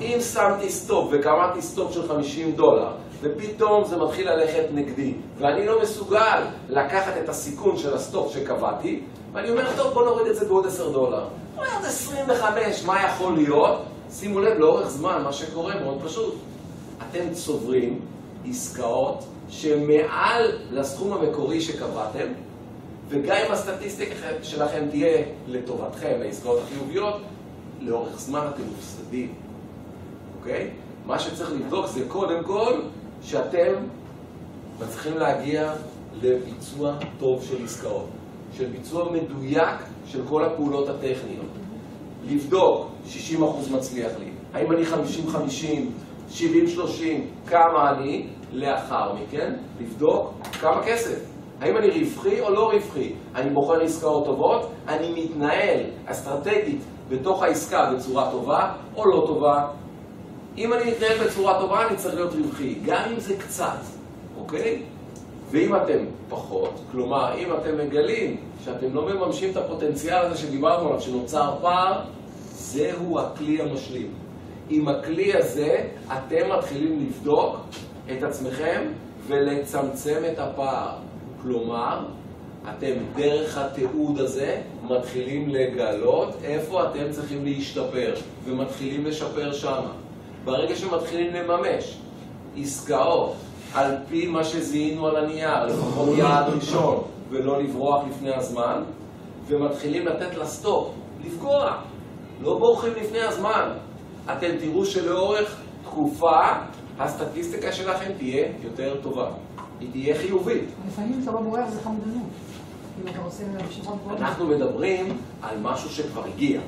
[0.00, 2.88] אם שמתי סטופ וקבעתי סטופ של 50 דולר,
[3.20, 9.00] ופתאום זה מתחיל ללכת נגדי, ואני לא מסוגל לקחת את הסיכון של הסטופ שקבעתי,
[9.32, 11.24] ואני אומר, טוב, בוא נוריד את זה בעוד 10 דולר.
[11.56, 13.82] עוד 25, מה יכול להיות?
[14.10, 16.34] שימו לב, לאורך זמן, מה שקורה מאוד פשוט.
[17.10, 18.00] אתם צוברים
[18.48, 22.26] עסקאות שמעל לסכום המקורי שקבעתם,
[23.08, 27.20] וגם אם הסטטיסטיקה שלכם תהיה לטובתכם, העסקאות החיוביות,
[27.80, 29.34] לאורך זמן אתם מפסידים,
[30.38, 30.70] אוקיי?
[31.06, 32.80] מה שצריך לבדוק זה קודם כל
[33.22, 33.72] שאתם
[34.80, 35.72] מצליחים להגיע
[36.22, 38.06] לביצוע טוב של עסקאות,
[38.56, 41.46] של ביצוע מדויק של כל הפעולות הטכניות.
[42.28, 42.86] לבדוק,
[43.38, 44.82] 60% מצליח לי, האם אני
[46.30, 46.40] 50-50, 70-30,
[47.46, 51.18] כמה אני, לאחר מכן, לבדוק כמה כסף.
[51.60, 53.12] האם אני רווחי או לא רווחי?
[53.34, 59.68] אני בוחר עסקאות טובות, אני מתנהל אסטרטגית בתוך העסקה בצורה טובה או לא טובה.
[60.58, 63.78] אם אני מתנהל בצורה טובה, אני צריך להיות רווחי, גם אם זה קצת,
[64.38, 64.82] אוקיי?
[65.50, 71.00] ואם אתם פחות, כלומר, אם אתם מגלים שאתם לא מממשים את הפוטנציאל הזה שדיברנו עליו,
[71.00, 72.00] שנוצר פער,
[72.50, 74.10] זהו הכלי המשלים.
[74.70, 77.56] עם הכלי הזה, אתם מתחילים לבדוק
[78.12, 78.82] את עצמכם
[79.26, 80.90] ולצמצם את הפער.
[81.42, 81.98] כלומר,
[82.70, 88.14] אתם דרך התיעוד הזה מתחילים לגלות איפה אתם צריכים להשתפר,
[88.44, 89.92] ומתחילים לשפר שמה.
[90.44, 91.96] ברגע שמתחילים לממש
[92.56, 93.34] עסקאות
[93.74, 98.82] על פי מה שזיהינו על הנייר, לפחות יעד ראשון, ולא לברוח לפני הזמן,
[99.46, 100.90] ומתחילים לתת לסטופ,
[101.24, 101.76] לפגוע,
[102.42, 103.68] לא בורחים לפני הזמן.
[104.32, 106.46] אתם תראו שלאורך תקופה
[106.98, 109.30] הסטטיסטיקה שלכם תהיה יותר טובה.
[109.80, 110.64] היא תהיה חיובית.
[110.88, 112.26] לפעמים אתה לא בורח זה חמדנות.
[114.18, 116.60] אנחנו מדברים על משהו שכבר הגיע.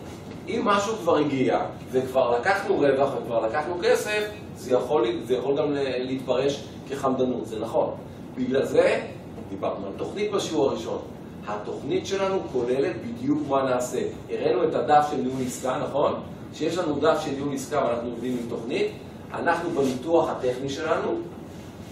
[0.48, 1.60] אם משהו כבר הגיע,
[1.92, 4.22] וכבר לקחנו רווח וכבר לקחנו כסף,
[4.56, 7.90] זה יכול, זה יכול גם להתפרש כחמדנות, זה נכון.
[8.36, 9.02] בגלל זה,
[9.48, 10.98] דיברנו על תוכנית בשיעור הראשון.
[11.46, 14.00] התוכנית שלנו כוללת בדיוק מה נעשה.
[14.30, 16.14] הראינו את הדף של ניהול עסקה, נכון?
[16.52, 18.86] כשיש לנו דף של ניהול עסקה ואנחנו עובדים עם תוכנית,
[19.34, 21.18] אנחנו בניתוח הטכני שלנו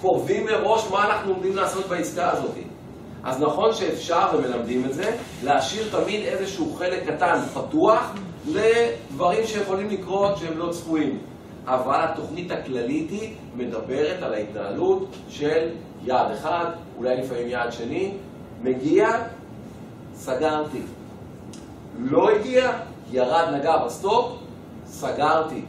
[0.00, 2.54] קובעים מראש מה אנחנו עומדים לעשות בעסקה הזאת.
[3.24, 8.14] אז נכון שאפשר, ומלמדים את זה, להשאיר תמיד איזשהו חלק קטן פתוח
[8.46, 11.18] לדברים שיכולים לקרות שהם לא צפויים.
[11.66, 15.68] אבל התוכנית הכללית היא מדברת על ההתנהלות של
[16.04, 16.64] יעד אחד,
[16.98, 18.12] אולי לפעמים יעד שני,
[18.62, 19.08] מגיע,
[20.14, 20.80] סגרתי.
[21.98, 22.72] לא הגיע,
[23.10, 24.32] ירד, נגע בסטופ,
[24.86, 25.62] סגרתי.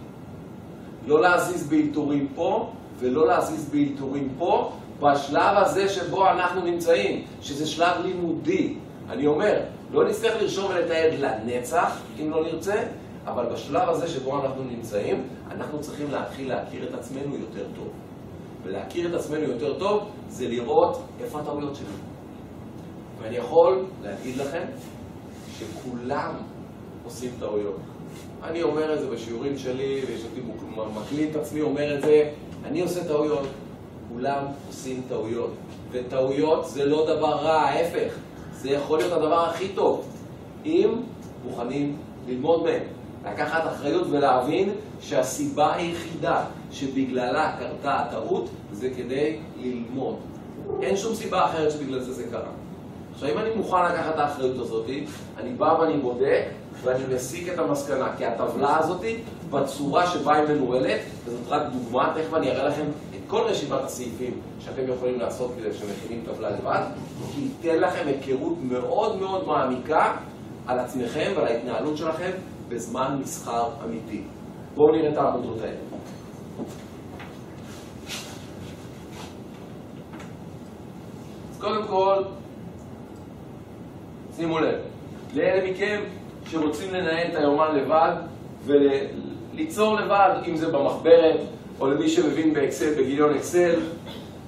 [1.07, 8.05] לא להזיז באלתורים פה ולא להזיז באלתורים פה בשלב הזה שבו אנחנו נמצאים, שזה שלב
[8.05, 8.75] לימודי.
[9.09, 9.59] אני אומר,
[9.91, 12.83] לא נצטרך לרשום ולתעד לנצח, אם לא נרצה,
[13.25, 17.87] אבל בשלב הזה שבו אנחנו נמצאים, אנחנו צריכים להתחיל להכיר את עצמנו יותר טוב.
[18.63, 21.97] ולהכיר את עצמנו יותר טוב זה לראות איפה הטעויות שלנו.
[23.21, 24.63] ואני יכול להגיד לכם
[25.59, 26.33] שכולם
[27.05, 27.79] עושים טעויות.
[28.43, 30.41] אני אומר את זה בשיעורים שלי, ויש אותי
[30.95, 32.29] מקליט עצמי אומר את זה,
[32.65, 33.47] אני עושה טעויות.
[34.13, 35.53] כולם עושים טעויות.
[35.91, 38.13] וטעויות זה לא דבר רע, ההפך.
[38.53, 40.07] זה יכול להיות הדבר הכי טוב,
[40.65, 40.89] אם
[41.45, 42.83] מוכנים ללמוד מהם.
[43.25, 44.69] לקחת אחריות ולהבין
[45.01, 50.15] שהסיבה היחידה שבגללה קרתה הטעות זה כדי ללמוד.
[50.81, 52.51] אין שום סיבה אחרת שבגלל זה זה קרה.
[53.13, 54.85] עכשיו, אם אני מוכן לקחת את האחריות הזאת,
[55.37, 56.45] אני בא ואני בודק
[56.83, 59.01] ואני מסיק את המסקנה, כי הטבלה הזאת,
[59.49, 62.85] בצורה שבה היא מנוהלת, וזאת רק דוגמה, תכף אני אראה לכם
[63.15, 66.81] את כל רשימת הסעיפים שאתם יכולים לעשות כדי שמכינים טבלה לבד,
[67.33, 70.15] כי ייתן לכם היכרות מאוד מאוד מעמיקה
[70.67, 72.31] על עצמכם ועל ההתנהלות שלכם
[72.69, 74.23] בזמן מסחר אמיתי.
[74.75, 75.77] בואו נראה את העבודות האלה.
[81.51, 82.23] אז קודם כל,
[84.35, 84.79] שימו לב,
[85.33, 86.01] לאלה מכם
[86.55, 88.11] שרוצים לנהל את היומן לבד
[88.65, 91.39] וליצור לבד, אם זה במחברת
[91.79, 93.79] או למי שמבין באקסל, בגיליון אקסל.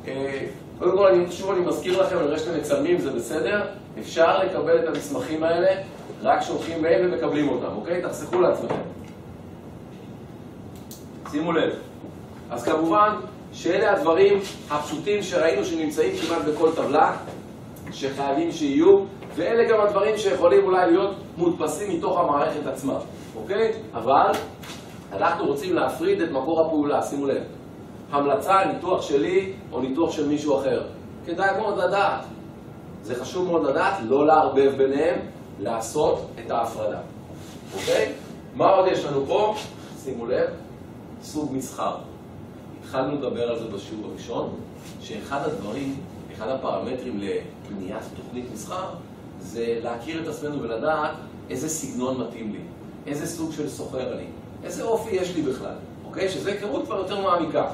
[0.07, 0.45] אה,
[0.79, 3.61] קודם כל, אני, שוב אני מזכיר לכם, אני רואה שאתם מצלמים, זה בסדר?
[3.99, 5.81] אפשר לקבל את המסמכים האלה,
[6.21, 8.01] רק שולחים מייל ומקבלים אותם, אוקיי?
[8.01, 8.75] תחסכו לעצמכם.
[11.31, 11.73] שימו לב.
[12.49, 13.15] אז כמובן
[13.53, 14.39] שאלה הדברים
[14.69, 17.15] הפשוטים שראינו שנמצאים כמעט בכל טבלה,
[17.91, 18.99] שחייבים שיהיו,
[19.37, 22.99] ואלה גם הדברים שיכולים אולי להיות מודפסים מתוך המערכת עצמה,
[23.35, 23.73] אוקיי?
[23.93, 24.31] אבל
[25.13, 27.43] אנחנו רוצים להפריד את מקור הפעולה, שימו לב.
[28.11, 30.83] המלצה, ניתוח שלי או ניתוח של מישהו אחר.
[31.25, 32.21] כדאי מאוד לדעת.
[33.03, 35.19] זה חשוב מאוד לדעת, לא לערבב ביניהם,
[35.59, 36.99] לעשות את ההפרדה.
[37.75, 38.11] אוקיי?
[38.55, 39.55] מה עוד יש לנו פה?
[40.03, 40.47] שימו לב,
[41.23, 41.95] סוג מסחר.
[42.81, 44.49] התחלנו לדבר על זה בשיעור הראשון,
[45.01, 45.95] שאחד הדברים,
[46.35, 48.85] אחד הפרמטרים לבניית תוכנית מסחר,
[49.39, 51.11] זה להכיר את עצמנו ולדעת
[51.49, 52.59] איזה סגנון מתאים לי,
[53.07, 54.25] איזה סוג של סוחר אני,
[54.63, 56.29] איזה אופי יש לי בכלל, אוקיי?
[56.29, 57.69] שזה היכרות כבר יותר מעמיקה.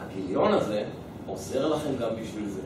[0.00, 0.84] הגיליון הזה
[1.26, 2.60] עוזר לכם גם בשביל זה.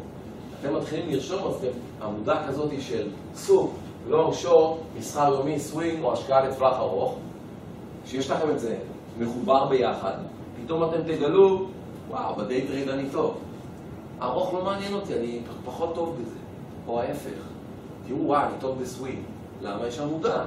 [0.61, 1.70] אתם מתחילים לרשום על זה
[2.02, 3.70] עמודה כזאת של סוג,
[4.09, 7.14] long short, מסחר יומי, סווינג או השקעה לטווח ארוך,
[8.06, 8.76] שיש לכם את זה
[9.18, 10.14] מחובר ביחד,
[10.64, 11.66] פתאום אתם תגלו,
[12.11, 13.38] וואו, ב day trade אני טוב.
[14.22, 16.40] ארוך לא מעניין אותי, אני פחות טוב בזה.
[16.87, 17.49] או ההפך.
[18.11, 19.18] תראו, וואו, אני טוב בסווינג.
[19.62, 20.44] למה יש עמודה?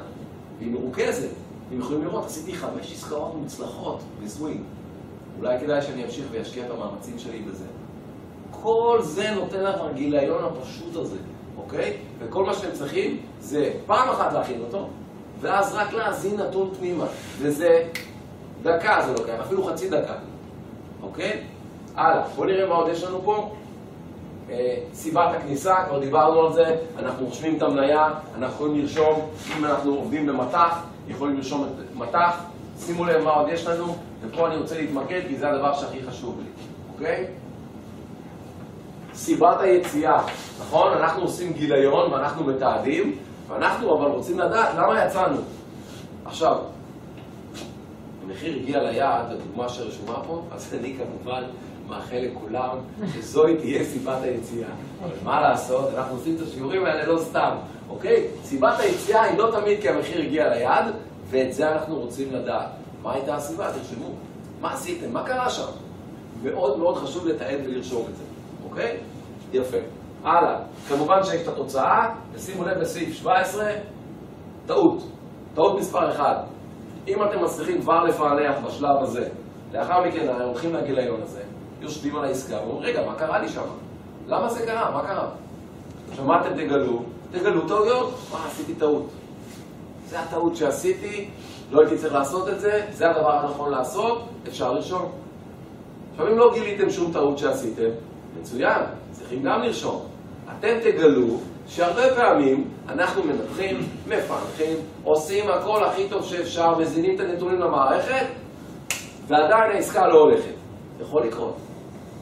[0.59, 1.29] והיא מרוכזת.
[1.67, 4.61] אתם יכולים לראות, עשיתי חמש עסקאות מוצלחות בסווינג.
[5.39, 7.65] אולי כדאי שאני אמשיך ואשקיע את המאמצים שלי בזה.
[8.51, 11.17] כל זה נותן לך הגיליון הפשוט הזה,
[11.57, 11.97] אוקיי?
[12.19, 14.87] וכל מה שאתם צריכים זה פעם אחת להכין אותו,
[15.41, 17.05] ואז רק להזין נתון פנימה.
[17.39, 17.89] וזה
[18.63, 20.15] דקה זה לוקח, אפילו חצי דקה,
[21.03, 21.43] אוקיי?
[21.95, 23.51] הלאה, בואו נראה מה עוד יש לנו פה.
[24.49, 29.65] אה, סיבת הכניסה, כבר דיברנו על זה, אנחנו רושמים את המניה, אנחנו יכולים לרשום, אם
[29.65, 32.43] אנחנו עובדים במטח, יכולים לרשום את מטח,
[32.77, 36.39] שימו לב מה עוד יש לנו, ופה אני רוצה להתמקד כי זה הדבר שהכי חשוב
[36.39, 36.49] לי,
[36.93, 37.27] אוקיי?
[39.13, 40.23] סיבת היציאה,
[40.59, 40.93] נכון?
[40.93, 45.37] אנחנו עושים גיליון ואנחנו מתעדים, ואנחנו אבל רוצים לדעת למה יצאנו.
[46.25, 46.57] עכשיו,
[48.25, 51.43] המחיר הגיע ליעד, הדוגמה שרשומה פה, אז אני כמובן
[51.87, 52.77] מאחל לכולם
[53.13, 54.69] שזוהי תהיה סיבת היציאה.
[55.03, 57.55] אבל מה לעשות, אנחנו עושים את השיעורים האלה לא סתם,
[57.89, 58.27] אוקיי?
[58.43, 60.85] סיבת היציאה היא לא תמיד כי המחיר הגיע ליעד,
[61.29, 62.67] ואת זה אנחנו רוצים לדעת.
[63.01, 63.71] מה הייתה הסיבה?
[63.71, 64.09] תרשמו.
[64.61, 65.13] מה עשיתם?
[65.13, 65.71] מה קרה שם?
[66.43, 68.23] מאוד מאוד חשוב לתעד ולרשום את זה,
[68.69, 68.97] אוקיי?
[69.53, 69.77] יפה.
[70.23, 70.59] הלאה.
[70.87, 73.65] כמובן שיש את התוצאה, ושימו לב בסעיף 17,
[74.65, 75.03] טעות.
[75.55, 76.45] טעות מספר 1.
[77.07, 79.29] אם אתם מצליחים כבר לפענח בשלב הזה,
[79.73, 81.41] לאחר מכן הולכים לגיליון הזה,
[81.83, 83.61] יושבים על העסקה ואומרים, רגע, מה קרה לי שם?
[84.27, 84.91] למה זה קרה?
[84.91, 85.29] מה קרה?
[86.11, 87.03] עכשיו, מה אתם תגלו?
[87.31, 88.13] תגלו טעויות.
[88.31, 89.09] מה, עשיתי טעות.
[90.09, 91.29] זה הטעות שעשיתי,
[91.71, 95.11] לא הייתי צריך לעשות את זה, זה הדבר הנכון לעשות, אפשר לרשום.
[96.11, 97.89] עכשיו, אם לא גיליתם שום טעות שעשיתם,
[98.39, 100.01] מצוין, צריכים גם לרשום.
[100.59, 107.59] אתם תגלו שהרבה פעמים אנחנו מנתחים, מפענחים, עושים הכל הכי טוב שאפשר, מזינים את הנתונים
[107.59, 108.25] למערכת,
[109.27, 110.53] ועדיין העסקה לא הולכת.
[111.01, 111.55] יכול לקרות.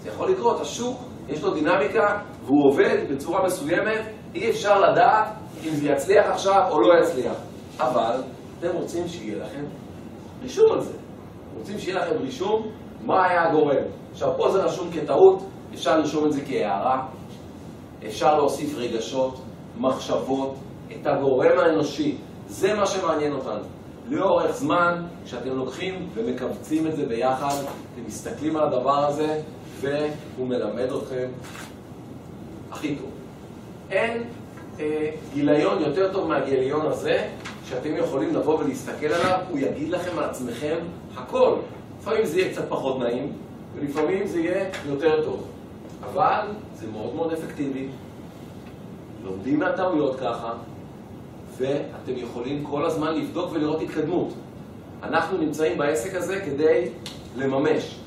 [0.02, 0.62] זה יכול לקרות.
[0.62, 0.98] השוק,
[1.30, 4.02] יש לו דינמיקה, והוא עובד בצורה מסוימת,
[4.36, 5.28] אי אפשר לדעת
[5.66, 7.36] אם זה יצליח עכשיו או לא יצליח.
[7.80, 8.22] אבל
[8.60, 9.64] אתם רוצים שיהיה לכם
[10.44, 10.94] רישום על זה.
[11.58, 12.68] רוצים שיהיה לכם רישום
[13.06, 13.84] מה היה הגורם.
[14.12, 17.06] עכשיו, פה זה רשום כטעות, אפשר לרשום את זה כהערה,
[18.08, 19.42] אפשר להוסיף רגשות,
[19.78, 20.56] מחשבות,
[20.92, 22.18] את הגורם האנושי.
[22.48, 23.64] זה מה שמעניין אותנו.
[24.10, 27.56] לאורך זמן, כשאתם לוקחים ומכווצים את זה ביחד,
[27.94, 29.42] אתם מסתכלים על הדבר הזה,
[29.82, 31.28] והוא מלמד אתכם
[32.72, 33.10] הכי טוב.
[33.92, 34.24] אין
[34.80, 37.28] אה, גיליון יותר טוב מהגיליון הזה,
[37.66, 40.78] שאתם יכולים לבוא ולהסתכל עליו, הוא יגיד לכם על עצמכם
[41.16, 41.56] הכל.
[42.00, 43.34] לפעמים זה יהיה קצת פחות נעים,
[43.76, 45.48] ולפעמים זה יהיה יותר טוב.
[46.04, 47.88] אבל זה מאוד מאוד אפקטיבי.
[49.24, 50.54] לומדים מהטעויות ככה,
[51.58, 54.34] ואתם יכולים כל הזמן לבדוק ולראות התקדמות.
[55.04, 56.90] אנחנו נמצאים בעסק הזה כדי
[57.38, 58.01] לממש.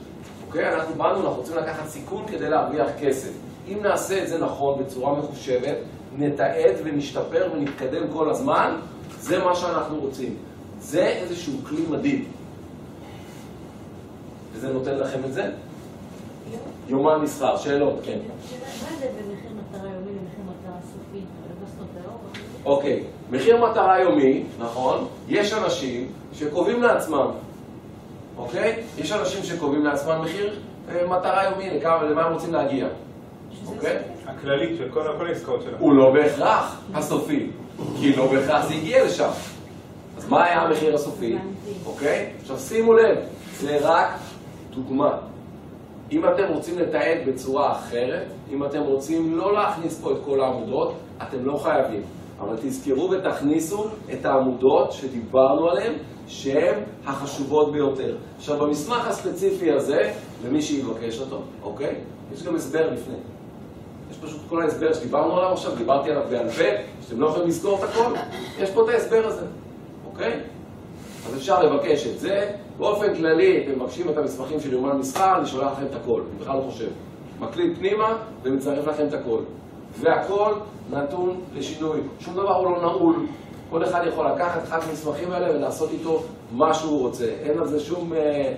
[0.54, 0.74] אוקיי?
[0.74, 3.30] אנחנו באנו, אנחנו רוצים לקחת סיכון כדי להרוויח כסף.
[3.68, 5.76] אם נעשה את זה נכון, בצורה מחושבת,
[6.18, 8.76] נתעד ונשתפר ונתקדם כל הזמן,
[9.20, 10.36] זה מה שאנחנו רוצים.
[10.80, 12.24] זה איזשהו כלי מדהים.
[14.52, 15.50] וזה נותן לכם את זה?
[16.88, 18.18] יומן מסחר, שאלות, כן.
[18.18, 21.24] מה זה בין מחיר מטרה יומי למחיר מטרה סופי?
[22.02, 22.20] טהור?
[22.64, 27.30] אוקיי, מחיר מטרה יומי, נכון, יש אנשים שקובעים לעצמם,
[28.38, 28.82] אוקיי?
[28.98, 32.86] יש אנשים שקובעים לעצמם מחיר אה, מטרה יומי, לכמה, למה הם רוצים להגיע,
[33.66, 33.98] אוקיי?
[34.26, 35.76] הכללית של כל כל העסקאות שלנו.
[35.78, 37.50] הוא לא בהכרח הסופי,
[38.00, 39.30] כי לא בהכרח זה הגיע לשם.
[40.18, 41.36] אז מה היה המחיר הסופי?
[41.86, 42.30] אוקיי?
[42.40, 43.16] עכשיו שימו לב,
[43.60, 44.10] זה רק
[44.70, 45.18] דוגמה.
[46.12, 50.94] אם אתם רוצים לתעד בצורה אחרת, אם אתם רוצים לא להכניס פה את כל העמודות,
[51.22, 52.02] אתם לא חייבים.
[52.40, 55.92] אבל תזכרו ותכניסו את העמודות שדיברנו עליהן,
[56.26, 56.74] שהן
[57.06, 58.16] החשובות ביותר.
[58.36, 60.12] עכשיו, במסמך הספציפי הזה,
[60.46, 61.94] למי שיבקש אותו, אוקיי?
[62.34, 63.16] יש גם הסבר לפני.
[64.10, 66.64] יש פשוט כל ההסבר שדיברנו עליו עכשיו, דיברתי עליו בעל פה,
[67.02, 68.12] שאתם לא יכולים לזכור את הכל,
[68.58, 69.46] יש פה את ההסבר הזה,
[70.06, 70.40] אוקיי?
[71.26, 72.50] אז אפשר לבקש את זה.
[72.78, 76.40] באופן כללי, אתם מבקשים את המסמכים של יומן מסחר, אני שולח לכם את הכל, אני
[76.40, 76.88] בכלל לא חושב.
[77.40, 79.40] מקליט פנימה ומצרף לכם את הכל.
[80.00, 80.52] והכל
[80.90, 82.00] נתון לשינוי.
[82.20, 83.26] שום דבר הוא לא נעול.
[83.70, 87.24] כל אחד יכול לקחת אחד המסמכים האלה ולעשות איתו מה שהוא רוצה.
[87.24, 88.54] אין על זה שום, אה,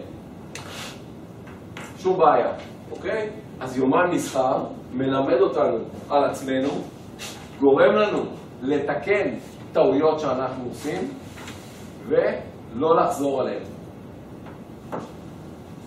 [1.99, 2.53] שום בעיה,
[2.91, 3.31] אוקיי?
[3.61, 5.79] אז יומן מסחר מלמד אותנו
[6.11, 6.69] על עצמנו,
[7.61, 8.19] גורם לנו
[8.63, 9.35] לתקן
[9.73, 11.11] טעויות שאנחנו עושים
[12.09, 13.63] ולא לחזור עליהן.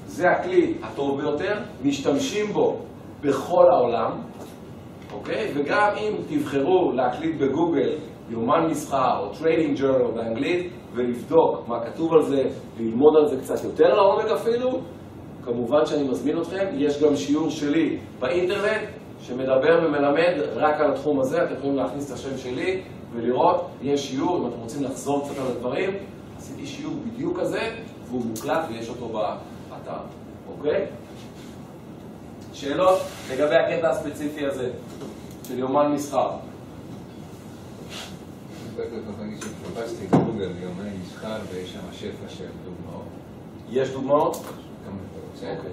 [0.06, 2.78] זה הכלי הטוב ביותר, משתמשים בו
[3.22, 4.12] בכל העולם,
[5.14, 5.52] אוקיי?
[5.56, 7.98] וגם אם תבחרו להקליד בגוגל
[8.30, 12.44] יומן מסחר או trading journal באנגלית ולבדוק מה כתוב על זה,
[12.80, 14.80] ללמוד על זה קצת יותר לעומק אפילו,
[15.46, 18.88] כמובן שאני מזמין אתכם, יש גם שיעור שלי באינטרנט
[19.22, 22.82] שמדבר ומלמד רק על התחום הזה, אתם יכולים להכניס את השם שלי
[23.14, 25.90] ולראות, יש שיעור, אם אתם רוצים לחזור קצת על הדברים,
[26.38, 27.62] עשיתי שיעור בדיוק כזה
[28.06, 30.00] והוא מוקלט ויש אותו באתר,
[30.58, 30.86] אוקיי?
[32.60, 33.00] שאלות
[33.32, 34.72] לגבי הקטע הספציפי הזה
[35.48, 36.32] של יומן מסחר?
[43.70, 44.44] יש דוגמאות?
[45.58, 45.72] אוקיי.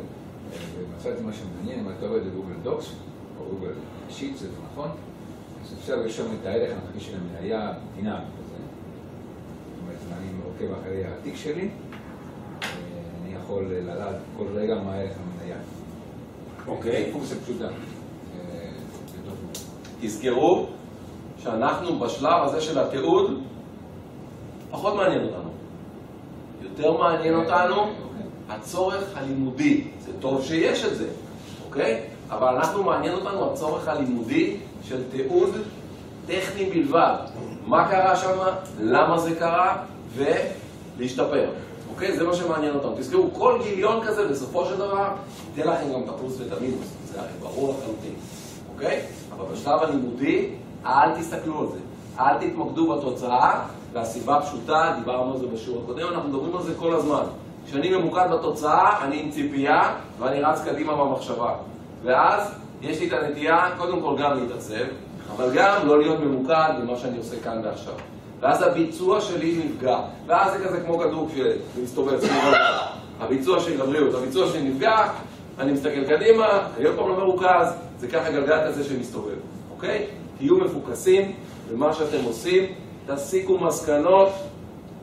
[0.79, 2.87] ומצאתי משהו מעניין, אם אתה עובד בגוגל דוקס,
[3.41, 3.73] או גוגל
[4.09, 4.89] שיט, זה נכון,
[5.65, 8.57] אז אפשר לרשום את הערך הנוכחי של המניה דינמי כזה.
[9.65, 11.69] זאת אומרת, אני עוקב אחרי התיק שלי,
[12.63, 12.69] אה,
[13.23, 15.57] אני יכול לדעת כל רגע מה ערך המניה.
[16.69, 17.11] אוקיי.
[17.13, 17.65] פונקציה פשוטה.
[17.65, 17.71] אה.
[20.01, 20.67] תזכרו
[21.43, 23.43] שאנחנו בשלב הזה של התיעוד,
[24.71, 25.51] פחות מעניין אותנו.
[26.63, 27.93] יותר מעניין אותנו אוקיי.
[28.49, 29.85] הצורך הלימודי.
[30.07, 31.09] זה טוב שיש את זה,
[31.67, 32.03] אוקיי?
[32.31, 35.51] אבל אנחנו מעניין אותנו הצורך הלימודי של תיעוד
[36.27, 37.17] טכני בלבד.
[37.67, 38.39] מה קרה שם,
[38.81, 39.77] למה זה קרה,
[40.15, 41.49] ולהשתפר.
[41.97, 42.17] אוקיי?
[42.17, 42.95] זה מה שמעניין אותנו.
[42.99, 45.09] תזכרו, כל גיליון כזה בסופו של דבר
[45.57, 46.87] ייתן לכם גם את הפלוס ואת המינוס.
[47.13, 48.15] זה הרי ברור לחלוטין.
[48.75, 49.01] אוקיי?
[49.37, 50.51] אבל בשלב הלימודי,
[50.87, 51.79] אל תסתכלו על זה.
[52.21, 53.61] אל תתמקדו בתוצאה,
[53.93, 57.23] והסיבה פשוטה, דיברנו על זה בשיעור הקודם, אנחנו מדברים על זה כל הזמן.
[57.67, 61.55] כשאני ממוקד בתוצאה, אני עם ציפייה, ואני רץ קדימה במחשבה.
[62.03, 62.51] ואז
[62.83, 64.85] יש לי את הנטייה, קודם כל גם להתעצב,
[65.37, 67.95] אבל גם לא להיות ממוקד במה שאני עושה כאן ועכשיו.
[68.41, 69.99] ואז הביצוע שלי נפגע.
[70.27, 71.29] ואז זה כזה כמו כדור
[71.77, 72.75] שמסתובב סביב העולם.
[73.21, 75.09] הביצוע שלי לבריאות, הביצוע שלי נפגע,
[75.59, 79.37] אני מסתכל קדימה, אני עוד פעם לא מרוכז, זה ככה גלגל כזה שמסתובב,
[79.71, 80.07] אוקיי?
[80.39, 81.33] תהיו מפוקסים
[81.73, 82.65] במה שאתם עושים,
[83.07, 84.29] תסיקו מסקנות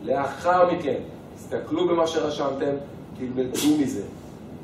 [0.03, 0.97] לאחר מכן.
[1.35, 2.75] תסתכלו במה שרשמתם,
[3.17, 4.01] תלמדו מזה.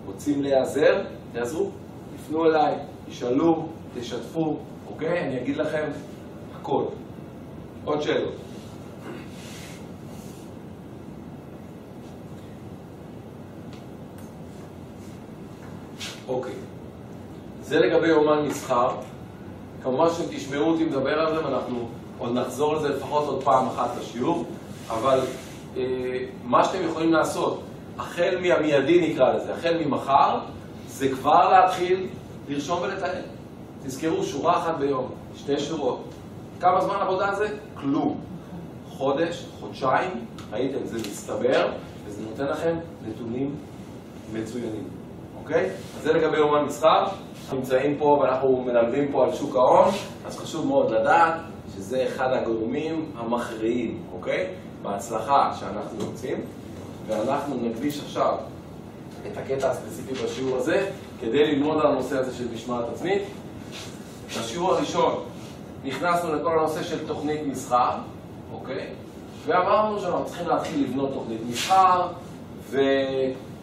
[0.06, 1.02] רוצים להיעזר?
[1.34, 1.70] תעזרו,
[2.16, 2.76] תפנו אליי,
[3.10, 3.68] תשאלו,
[4.00, 4.58] תשתפו,
[4.88, 5.20] אוקיי?
[5.28, 5.84] אני אגיד לכם
[6.62, 6.84] הכל.
[7.86, 8.34] עוד שאלות.
[16.30, 16.54] אוקיי.
[17.62, 18.90] זה לגבי יומן מסחר.
[19.84, 23.90] כמובן שאתם תשמעו אותי מדבר על זה ואנחנו עוד נחזור לזה לפחות עוד פעם אחת
[24.00, 24.46] לשיעור,
[24.90, 25.20] אבל
[25.78, 25.84] אה,
[26.44, 27.62] מה שאתם יכולים לעשות,
[27.98, 30.40] החל מהמיידי נקרא לזה, החל ממחר,
[30.88, 32.08] זה כבר להתחיל
[32.50, 33.22] לרשום ולתאר.
[33.84, 36.04] תזכרו, שורה אחת ביום, שתי שורות.
[36.60, 37.48] כמה זמן עבודה זה?
[37.76, 38.20] כלום.
[38.90, 41.68] חודש, חודשיים, ראיתם, זה מסתבר,
[42.06, 42.76] וזה נותן לכם
[43.08, 43.56] נתונים
[44.34, 44.84] מצוינים,
[45.50, 45.70] אוקיי?
[45.98, 47.06] אז זה לגבי יומן מסחר.
[47.54, 49.88] נמצאים פה ואנחנו מלמדים פה על שוק ההון,
[50.26, 51.34] אז חשוב מאוד לדעת
[51.76, 54.48] שזה אחד הגורמים המכריעים, אוקיי?
[54.82, 56.42] בהצלחה שאנחנו רוצים,
[57.08, 58.36] ואנחנו נקדיש עכשיו
[59.32, 60.90] את הקטע הספציפי בשיעור הזה
[61.22, 63.22] כדי ללמוד על הנושא הזה של משמעת עצמית.
[64.40, 65.24] בשיעור הראשון
[65.84, 67.92] נכנסנו לכל הנושא של תוכנית מסחר,
[68.54, 68.88] אוקיי?
[69.46, 72.08] ואמרנו שאנחנו צריכים להתחיל לבנות תוכנית מסחר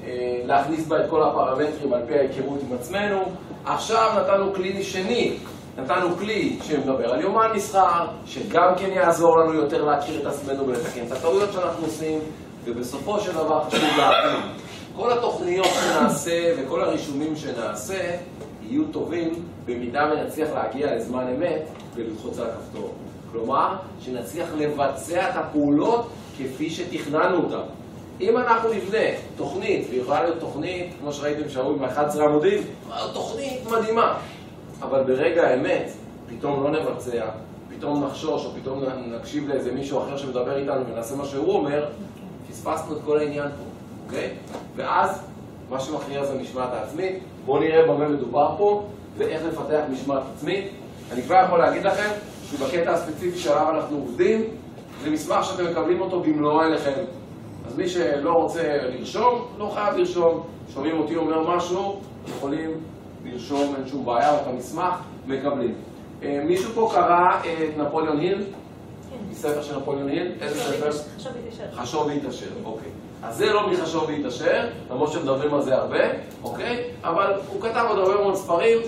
[0.07, 3.23] ולהכניס בה את כל הפרמטרים על פי ההיכרות עם עצמנו.
[3.65, 5.37] עכשיו נתנו כלי שני,
[5.79, 11.07] נתנו כלי שמדבר על יומן מסחר, שגם כן יעזור לנו יותר להכיר את עצמנו ולתקן
[11.07, 12.19] את הטעויות שאנחנו עושים,
[12.65, 14.41] ובסופו של דבר חשוב להבין,
[14.97, 18.17] כל התוכניות שנעשה וכל הרישומים שנעשה
[18.63, 19.35] יהיו טובים
[19.65, 22.95] במידה ונצליח להגיע לזמן אמת וללחוץ על הכפתור.
[23.33, 27.67] כלומר, שנצליח לבצע את הפעולות כפי שתכננו אותן.
[28.21, 28.99] אם אנחנו נבנה
[29.37, 32.63] תוכנית, והיא יכולה להיות תוכנית, כמו שראיתם שהיו עם 11 עמודים,
[33.13, 34.19] תוכנית מדהימה,
[34.83, 35.91] אבל ברגע האמת,
[36.29, 37.27] פתאום לא נבצע,
[37.77, 41.87] פתאום נחשוש, או פתאום נקשיב לאיזה מישהו אחר שמדבר איתנו ונעשה מה שהוא אומר,
[42.51, 43.65] פספסנו את כל העניין פה,
[44.07, 44.31] אוקיי?
[44.77, 45.23] ואז,
[45.71, 47.19] מה שמכריע זה משמעת העצמית.
[47.45, 48.85] בואו נראה במה מדובר פה,
[49.19, 50.65] ואיך לפתח משמעת עצמית.
[51.13, 52.11] אני כבר יכול להגיד לכם
[52.51, 54.45] שבקטע הספציפי שעליו אנחנו עובדים,
[55.03, 57.03] זה מסמך שאתם מקבלים אותו במלואו אליכם.
[57.67, 60.43] אז מי שלא רוצה לרשום, לא חייב לרשום.
[60.75, 62.71] שומעים אותי אומר משהו, יכולים
[63.25, 64.95] לרשום, אין שום בעיה, את המסמך
[65.27, 65.75] מקבלים.
[66.23, 68.45] אה, מישהו פה קרא את נפוליאון היל?
[69.11, 69.17] כן.
[69.31, 70.33] מספר של נפוליאון היל?
[70.41, 70.91] איזה ספר?
[71.75, 72.91] חשוב והתעשר, אוקיי.
[73.23, 76.05] אז זה לא מחשוב והתעשר, למרות שמדברים על זה הרבה,
[76.43, 76.85] אוקיי?
[77.05, 78.79] אבל הוא כתב עוד הרבה מאוד ספרים,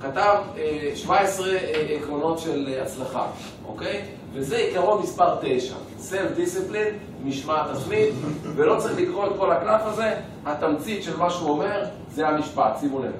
[0.00, 3.26] כתב אה, 17 אה, עקרונות של אה, הצלחה,
[3.66, 4.02] אוקיי?
[4.38, 5.74] וזה עיקרון מספר 9,
[6.10, 10.14] Self Discipline, משמעת עצמית, ולא צריך לקרוא את כל הקלף הזה,
[10.46, 13.12] התמצית של מה שהוא אומר זה המשפט, שימו לב.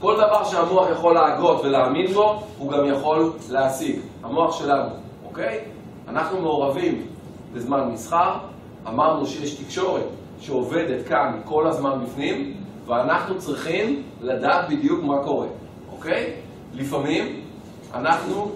[0.00, 4.00] כל דבר שהמוח יכול להגות ולהאמין בו, הוא גם יכול להשיג.
[4.22, 4.88] המוח שלנו,
[5.24, 5.58] אוקיי?
[6.08, 7.06] אנחנו מעורבים
[7.54, 8.34] בזמן מסחר,
[8.88, 10.06] אמרנו שיש תקשורת
[10.40, 12.54] שעובדת כאן כל הזמן בפנים,
[12.86, 15.46] ואנחנו צריכים לדעת בדיוק מה קורה,
[15.92, 16.32] אוקיי?
[16.74, 17.40] לפעמים
[17.94, 18.50] אנחנו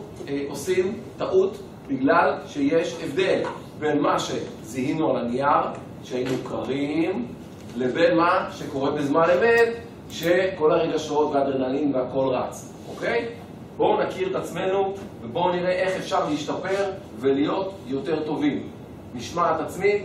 [0.49, 1.57] עושים טעות
[1.89, 3.43] בגלל שיש הבדל
[3.79, 5.63] בין מה שזיהינו על הנייר,
[6.05, 7.27] שהיינו קרים,
[7.77, 9.69] לבין מה שקורה בזמן אמת,
[10.11, 13.29] שכל הרגשות והאדרנלין והכל רץ, אוקיי?
[13.77, 18.69] בואו נכיר את עצמנו ובואו נראה איך אפשר להשתפר ולהיות יותר טובים.
[19.15, 20.03] משמעת עצמית,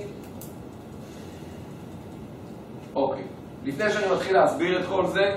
[3.66, 5.36] לפני שאני מתחיל להסביר את כל זה,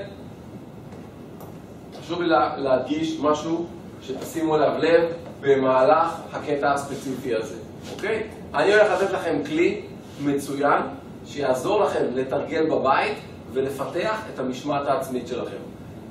[2.01, 3.67] חשוב לי לה- להדגיש משהו
[4.03, 7.57] שתשימו אליו לב במהלך הקטע הספציפי הזה,
[7.95, 8.23] אוקיי?
[8.55, 9.83] אני הולך לתת לכם כלי
[10.21, 10.83] מצוין
[11.27, 13.19] שיעזור לכם לתרגל בבית
[13.53, 15.57] ולפתח את המשמעת העצמית שלכם.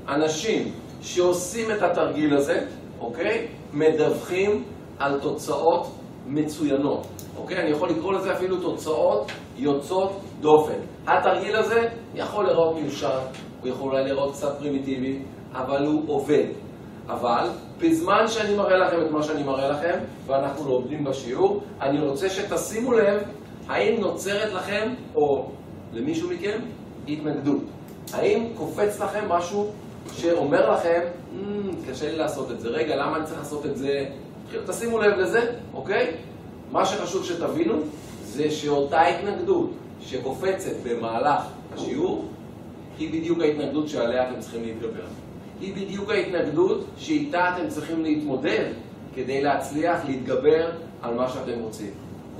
[0.08, 0.72] אנשים
[1.02, 2.66] שעושים את התרגיל הזה,
[3.00, 3.48] אוקיי?
[3.74, 4.64] מדווחים
[5.00, 5.88] על תוצאות
[6.28, 7.58] מצוינות, אוקיי?
[7.58, 10.80] אני יכול לקרוא לזה אפילו תוצאות יוצאות דופן.
[11.08, 13.20] התרגיל הזה יכול להיראות מיושר,
[13.62, 15.20] הוא יכול אולי להיראות קצת פרימיטיבי,
[15.54, 16.46] אבל הוא עובד.
[17.10, 17.48] אבל
[17.80, 22.94] בזמן שאני מראה לכם את מה שאני מראה לכם, ואנחנו לומדים בשיעור, אני רוצה שתשימו
[22.94, 23.22] לב
[23.68, 25.50] האם נוצרת לכם, או
[25.94, 26.60] למישהו מכם,
[27.08, 27.62] התנגדות.
[28.14, 29.72] האם קופץ לכם משהו
[30.14, 31.00] שאומר לכם,
[31.36, 34.06] "מ, קשה לי לעשות את זה, רגע, למה אני צריך לעשות את זה?
[34.68, 36.12] תשימו לב לזה, אוקיי?
[36.72, 37.74] מה שחשוב שתבינו
[38.24, 39.70] זה שאותה התנגדות
[40.02, 41.42] שקופצת במהלך
[41.76, 42.26] השיעור
[43.00, 45.04] היא בדיוק ההתנגדות שעליה אתם צריכים להתגבר.
[45.62, 48.72] היא בדיוק ההתנגדות שאיתה אתם צריכים להתמודד
[49.16, 51.92] כדי להצליח להתגבר על מה שאתם רוצים,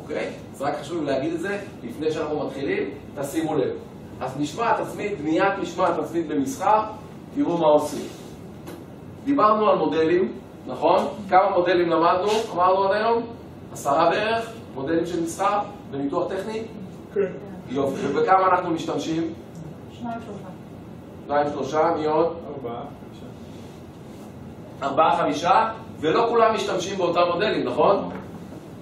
[0.02, 0.30] אוקיי?
[0.54, 3.70] אז רק חשוב להגיד את זה לפני שאנחנו מתחילים, תשימו לב.
[4.22, 6.84] אז משמעת עצמית, בניית משמעת עצמית במסחר,
[7.36, 8.06] תראו מה עושים.
[9.26, 10.34] דיברנו על מודלים,
[10.68, 11.08] נכון?
[11.30, 12.30] כמה מודלים למדנו?
[12.54, 13.24] אמרנו עד היום?
[13.74, 14.52] עשרה בערך?
[14.76, 15.60] מודלים של מסחר
[15.92, 16.62] בניתוח טכני?
[17.14, 17.32] כן.
[17.70, 18.08] יופי.
[18.08, 19.34] ובכמה אנחנו משתמשים?
[20.00, 20.48] שניים שלושה.
[21.28, 22.36] שניים, שלושה, מי עוד?
[22.56, 23.01] ארבעה.
[24.84, 28.10] ארבעה, חמישה, ולא כולם משתמשים באותם מודלים, נכון?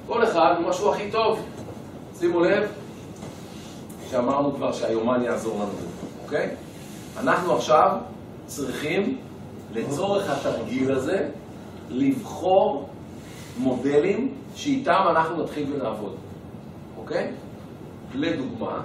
[0.07, 1.45] כל אחד הוא משהו הכי טוב.
[2.19, 2.71] שימו לב
[4.11, 5.71] שאמרנו כבר שהיומן יעזור לנו,
[6.23, 6.49] אוקיי?
[7.19, 7.97] אנחנו עכשיו
[8.45, 9.17] צריכים,
[9.73, 11.29] לצורך התרגיל הזה,
[11.89, 12.89] לבחור
[13.57, 16.15] מודלים שאיתם אנחנו נתחיל ונעבוד,
[16.97, 17.31] אוקיי?
[18.15, 18.81] לדוגמה,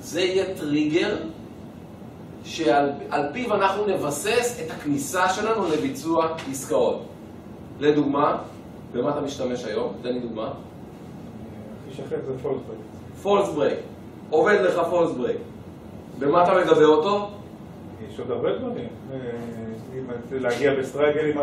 [0.00, 1.16] זה יהיה טריגר
[2.50, 7.02] שעל על פיו אנחנו נבסס את הכניסה שלנו לביצוע עסקאות.
[7.80, 8.38] לדוגמה,
[8.92, 9.92] במה אתה משתמש היום?
[10.02, 10.50] תן לי דוגמה.
[11.86, 12.76] הכי שכיח זה false break.
[13.22, 13.78] false break.
[14.30, 15.36] עובד לך false break.
[16.18, 17.30] במה אתה מגבה אותו?
[18.08, 18.88] יש עוד הרבה דברים.
[19.12, 19.18] אה,
[20.30, 21.38] להגיע בסטרגל עם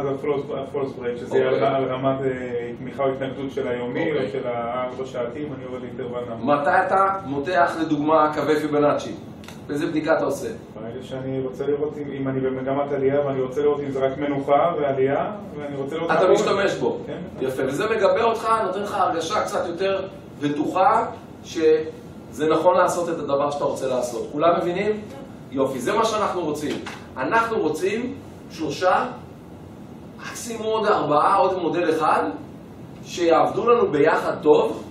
[0.57, 1.67] ה false break, שזה יהיה אוקיי.
[1.67, 4.25] על רמת אה, תמיכה או התנגדות של היומי אוקיי.
[4.25, 6.45] או של הארבע שעתים, אני יורד לאינטרוול נמוך.
[6.45, 9.11] מתי אתה מותח לדוגמה קווי פיבנאצ'י?
[9.68, 10.47] באיזה בדיקה אתה עושה?
[10.76, 14.74] ברגע שאני רוצה לראות אם, אני במגמת עלייה ואני רוצה לראות אם זה רק מנוחה
[14.80, 16.11] ועלייה ואני רוצה לראות...
[16.11, 16.28] אתה.
[16.32, 16.97] משתמש בו.
[17.07, 17.18] כן.
[17.41, 20.07] יפה, וזה מגבה אותך, נותן לך הרגשה קצת יותר
[20.41, 21.05] בטוחה
[21.43, 24.28] שזה נכון לעשות את הדבר שאתה רוצה לעשות.
[24.32, 25.01] כולם מבינים?
[25.51, 26.76] יופי, זה מה שאנחנו רוצים.
[27.18, 28.15] אנחנו רוצים
[28.51, 29.05] שלושה,
[30.20, 32.24] מקסימום עוד ארבעה, עוד מודל אחד,
[33.03, 34.84] שיעבדו לנו ביחד טוב,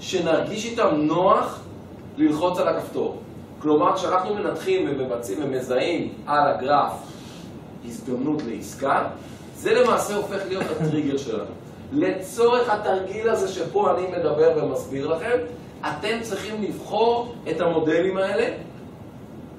[0.00, 1.60] שנרגיש איתם נוח
[2.16, 3.18] ללחוץ על הכפתור.
[3.62, 6.92] כלומר, כשאנחנו מנתחים ומבצעים ומזהים על הגרף
[7.84, 9.08] הזדמנות לעסקה,
[9.56, 11.50] זה למעשה הופך להיות הטריגר שלנו.
[11.92, 15.36] לצורך התרגיל הזה שפה אני מדבר ומסביר לכם,
[15.80, 18.48] אתם צריכים לבחור את המודלים האלה,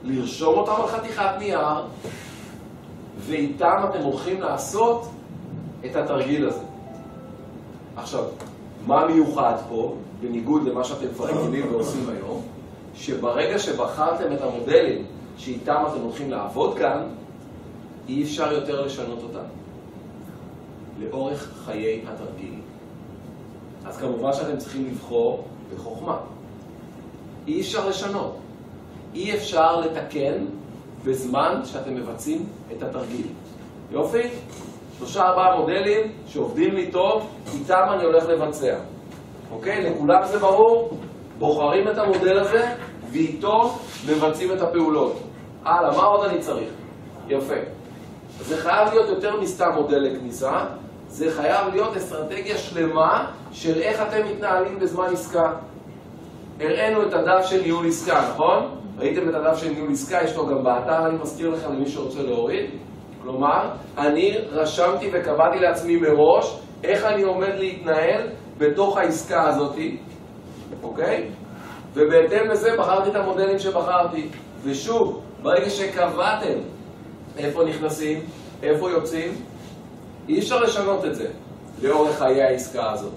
[0.04, 1.68] לרשום אותם על חתיכת נייר,
[3.20, 5.08] ואיתם אתם הולכים לעשות
[5.86, 6.64] את התרגיל הזה.
[7.98, 8.24] עכשיו,
[8.88, 12.42] מה מיוחד פה, בניגוד למה שאתם כבר רגילים ועושים היום,
[13.02, 15.06] שברגע שבחרתם את המודלים
[15.38, 17.08] שאיתם אתם הולכים לעבוד כאן,
[18.10, 19.48] אי אפשר יותר לשנות אותם
[21.00, 22.54] לאורך חיי התרגיל.
[23.86, 26.18] אז כמובן שאתם צריכים לבחור בחוכמה.
[27.48, 28.38] אי אפשר לשנות.
[29.16, 30.46] אי אפשר לתקן
[31.06, 33.28] בזמן שאתם מבצעים את התרגיל.
[33.92, 34.24] יופי?
[34.98, 38.76] שלושה ארבעה מודלים שעובדים לי טוב, איתם אני הולך לבצע.
[39.52, 39.90] אוקיי?
[39.90, 40.98] לכולם זה ברור?
[41.40, 42.76] בוחרים את המודל הזה
[43.12, 43.78] ואיתו
[44.10, 45.20] מבצעים את הפעולות.
[45.66, 46.70] הלאה, מה עוד אני צריך?
[47.28, 47.56] יפה.
[48.40, 50.66] זה חייב להיות יותר מסתם מודל לכניסה,
[51.08, 55.54] זה חייב להיות אסטרטגיה שלמה של איך אתם מתנהלים בזמן עסקה.
[56.60, 58.64] הראינו את הדף של ניהול עסקה, נכון?
[58.98, 62.24] ראיתם את הדף של ניהול עסקה, יש לו גם באתר, אני מזכיר לכם למי שרוצה
[62.24, 62.70] להוריד.
[63.24, 69.76] כלומר, אני רשמתי וקבעתי לעצמי מראש איך אני עומד להתנהל בתוך העסקה הזאת,
[70.84, 71.30] אוקיי?
[71.94, 74.30] ובהתאם לזה בחרתי את המודלים שבחרתי.
[74.64, 76.60] ושוב, ברגע שקבעתם
[77.38, 78.20] איפה נכנסים,
[78.64, 79.32] איפה יוצאים,
[80.30, 81.28] אי אפשר לשנות את זה
[81.82, 83.14] לאורך חיי העסקה הזאת,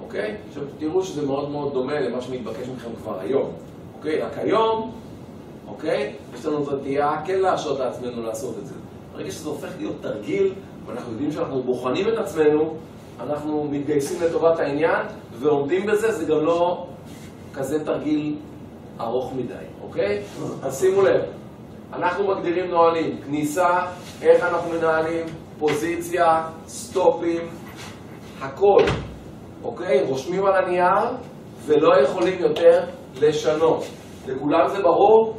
[0.00, 0.36] אוקיי?
[0.48, 3.52] עכשיו תראו שזה מאוד מאוד דומה למה שמתבקש מכם כבר היום,
[3.98, 4.20] אוקיי?
[4.22, 4.92] רק היום,
[5.68, 6.16] אוקיי?
[6.34, 8.74] יש לנו את הנטייה כן להרשות לעצמנו לעשות את זה.
[9.12, 10.54] ברגע שזה הופך להיות תרגיל,
[10.86, 12.74] ואנחנו יודעים שאנחנו בוחנים את עצמנו,
[13.20, 15.06] אנחנו מתגייסים לטובת העניין
[15.38, 16.86] ועומדים בזה, זה גם לא
[17.54, 18.36] כזה תרגיל
[19.00, 20.22] ארוך מדי, אוקיי?
[20.62, 21.20] אז שימו לב,
[21.92, 23.86] אנחנו מגדירים נהלים, כניסה,
[24.22, 25.26] איך אנחנו מנהלים,
[25.58, 27.42] פוזיציה, סטופים,
[28.40, 28.82] הכל,
[29.64, 30.04] אוקיי?
[30.08, 31.16] רושמים על הנייר
[31.66, 32.84] ולא יכולים יותר
[33.20, 33.84] לשנות.
[34.26, 35.36] לכולם זה ברור?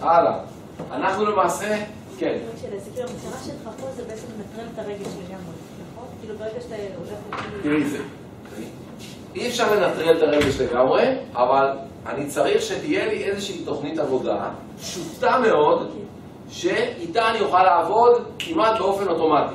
[0.00, 0.40] הלאה.
[0.90, 1.84] אנחנו למעשה,
[2.18, 2.38] כן.
[7.62, 7.98] תראי זה.
[9.36, 11.68] אי אפשר לנטרל את הרגש לגמרי, אבל
[12.06, 14.48] אני צריך שתהיה לי איזושהי תוכנית עבודה
[14.80, 15.90] פשוטה מאוד,
[16.50, 19.54] שאיתה אני אוכל לעבוד כמעט באופן אוטומטי.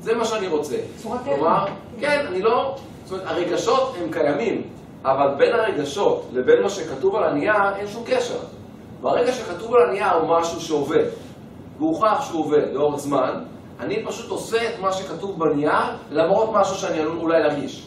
[0.00, 0.76] זה מה שאני רוצה.
[1.24, 1.64] כלומר,
[2.00, 2.76] כן, אני לא...
[3.04, 4.62] זאת אומרת, הרגשות הם קיימים,
[5.04, 8.38] אבל בין הרגשות לבין מה שכתוב על הנייר אין שום קשר.
[9.00, 11.04] ברגע שכתוב על הנייר הוא משהו שעובד,
[11.78, 13.44] והוכח שהוא עובד לאורך זמן,
[13.80, 17.86] אני פשוט עושה את מה שכתוב בנייר, למרות משהו שאני עלול אולי להרגיש.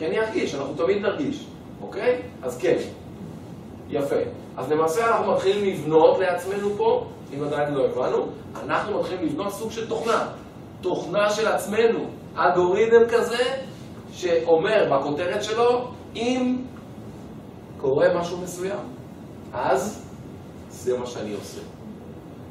[0.00, 1.44] כי אני ארגיש, אנחנו תמיד נרגיש,
[1.82, 2.22] אוקיי?
[2.42, 2.76] אז כן.
[3.88, 4.16] יפה.
[4.56, 8.26] אז למעשה אנחנו מתחילים לבנות לעצמנו פה, אם עדיין לא הבנו,
[8.64, 10.28] אנחנו מתחילים לבנות סוג של תוכנה.
[10.80, 11.98] תוכנה של עצמנו,
[12.38, 13.44] אלגוריתם כזה,
[14.12, 16.56] שאומר בכותרת שלו, אם
[17.80, 18.84] קורה משהו מסוים,
[19.52, 20.04] אז
[20.70, 21.60] זה מה שאני עושה.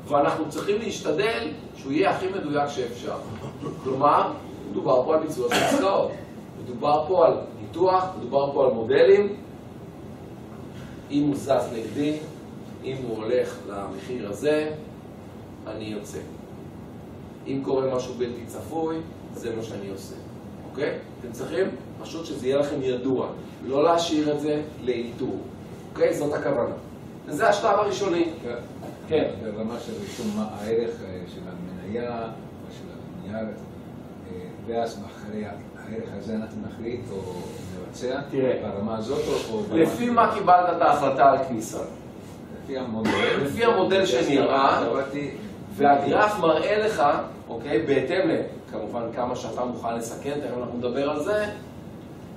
[0.08, 1.48] ואנחנו צריכים להשתדל
[1.78, 3.18] שהוא יהיה הכי מדויק שאפשר.
[3.84, 4.32] כלומר,
[4.72, 6.12] מדובר פה על ביצוע של עסקאות.
[6.70, 9.36] מדובר פה על ניתוח, מדובר פה על מודלים.
[11.12, 12.18] אם הוא זז נגדי,
[12.84, 14.72] אם הוא הולך למחיר הזה,
[15.68, 16.20] אני יוצא.
[17.48, 18.96] אם קורה משהו בלתי צפוי,
[19.34, 20.16] זה מה שאני עושה.
[20.70, 20.98] אוקיי?
[21.20, 21.68] אתם צריכים
[22.02, 23.28] פשוט שזה יהיה לכם ידוע.
[23.66, 25.38] לא להשאיר את זה לאיתור.
[25.92, 26.14] אוקיי?
[26.14, 26.76] זאת הכוונה.
[27.26, 28.32] וזה השלב הראשוני.
[29.08, 29.30] כן.
[29.44, 32.28] ברמה של רישום הערך אה, של המניה
[32.72, 32.86] של
[33.26, 35.46] הנייר, אה, ואז אחרי
[36.36, 37.18] אנחנו נחליט או
[37.88, 38.20] נבצע.
[38.62, 39.22] ברמה הזאת
[39.52, 41.80] או- לפי מה קיבלת את ההחלטה על כניסה?
[42.64, 43.10] לפי המודל.
[43.46, 44.84] לפי המודל שנראה.
[45.76, 47.04] והגרף מראה לך,
[47.50, 48.30] אוקיי, בהתאם
[48.70, 51.46] לכמובן כמה שאתה מוכן לסכן, תכף אנחנו נדבר על זה,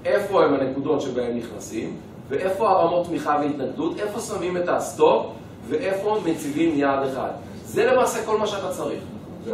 [0.04, 1.96] איפה הם הנקודות שבהן נכנסים,
[2.28, 5.26] ואיפה הרמות תמיכה והתנגדות, איפה שמים את הסטופ,
[5.68, 7.30] ואיפה מציבים יעד אחד.
[7.64, 9.00] זה למעשה כל מה שאתה צריך.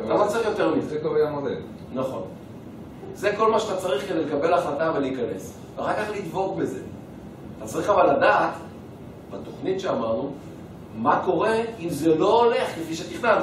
[0.05, 0.89] אתה לא צריך יותר מזה.
[0.89, 1.57] זה קובע המודל.
[1.95, 2.23] נכון.
[3.19, 5.59] זה כל מה שאתה צריך כדי לקבל החלטה ולהיכנס.
[5.77, 6.81] ואחר כך לדבוק בזה.
[7.59, 8.51] אתה צריך אבל לדעת,
[9.31, 10.33] בתוכנית שאמרנו,
[10.97, 13.43] מה קורה אם זה לא הולך כפי שתכננת.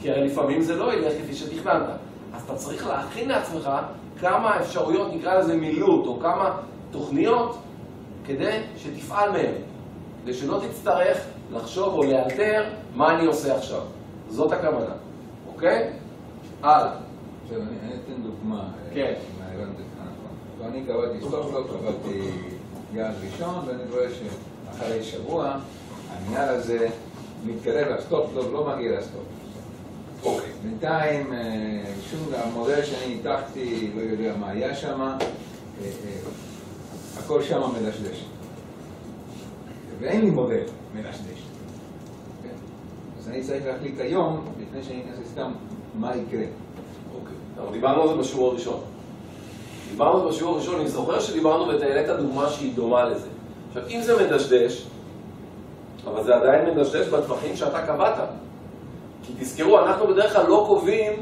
[0.00, 1.96] כי הרי לפעמים זה לא ילך כפי שתכננת.
[2.34, 3.70] אז אתה צריך להכין לעצמך
[4.20, 6.56] כמה אפשרויות, נקרא לזה מילוט, או כמה
[6.90, 7.58] תוכניות,
[8.26, 9.54] כדי שתפעל מהן.
[10.22, 11.18] כדי שלא תצטרך
[11.52, 13.80] לחשוב או לאלתר מה אני עושה עכשיו.
[14.28, 14.94] זאת הכוונה,
[15.54, 15.90] אוקיי?
[16.62, 17.07] הלאה.
[17.48, 18.60] עכשיו, אני אתן דוגמה.
[18.60, 19.14] אה, כן.
[19.14, 20.66] אם הבנתי אותך נכון.
[20.66, 22.30] ואני קבעתי סטופ סטופ, קבעתי
[22.94, 25.56] יעד ראשון, ואני רואה שאחרי שבוע
[26.10, 26.88] הנייר הזה
[27.46, 29.22] מתקרב לסטופ סטופ, לא מגיע לסטופ.
[30.24, 30.50] אוקיי.
[30.62, 35.16] בינתיים, אה, שום המודל שאני ניתחתי, לא יודע מה היה שם, אה,
[37.18, 38.24] הכל שם מדשדש.
[40.00, 40.62] ואין לי מודל
[40.94, 41.42] מדשדש.
[42.42, 42.48] כן?
[43.18, 45.52] אז אני צריך להחליט היום, לפני שאני אכנס לסתם,
[45.94, 46.44] מה יקרה.
[47.62, 48.80] אבל דיברנו על זה בשיעור הראשון.
[49.90, 53.28] דיברנו על זה בשיעור הראשון, אני זוכר שדיברנו ותעלית דוגמה שהיא דומה לזה.
[53.68, 54.86] עכשיו, אם זה מדשדש,
[56.04, 58.14] אבל זה עדיין מדשדש בטווחים שאתה קבעת.
[59.22, 61.12] כי תזכרו, אנחנו בדרך כלל לא קובעים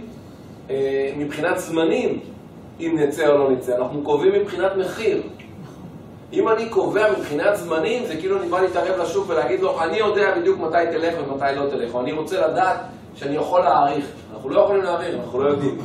[0.70, 2.20] אה, מבחינת זמנים
[2.80, 5.22] אם נצא או לא נצא, אנחנו קובעים מבחינת מחיר.
[6.32, 10.38] אם אני קובע מבחינת זמנים, זה כאילו אני בא להתערב לשוק ולהגיד לו, אני יודע
[10.38, 12.76] בדיוק מתי תלך ומתי לא תלך, או אני רוצה לדעת
[13.16, 14.06] שאני יכול להעריך.
[14.34, 15.78] אנחנו לא יכולים להעריך, אנחנו לא יודעים,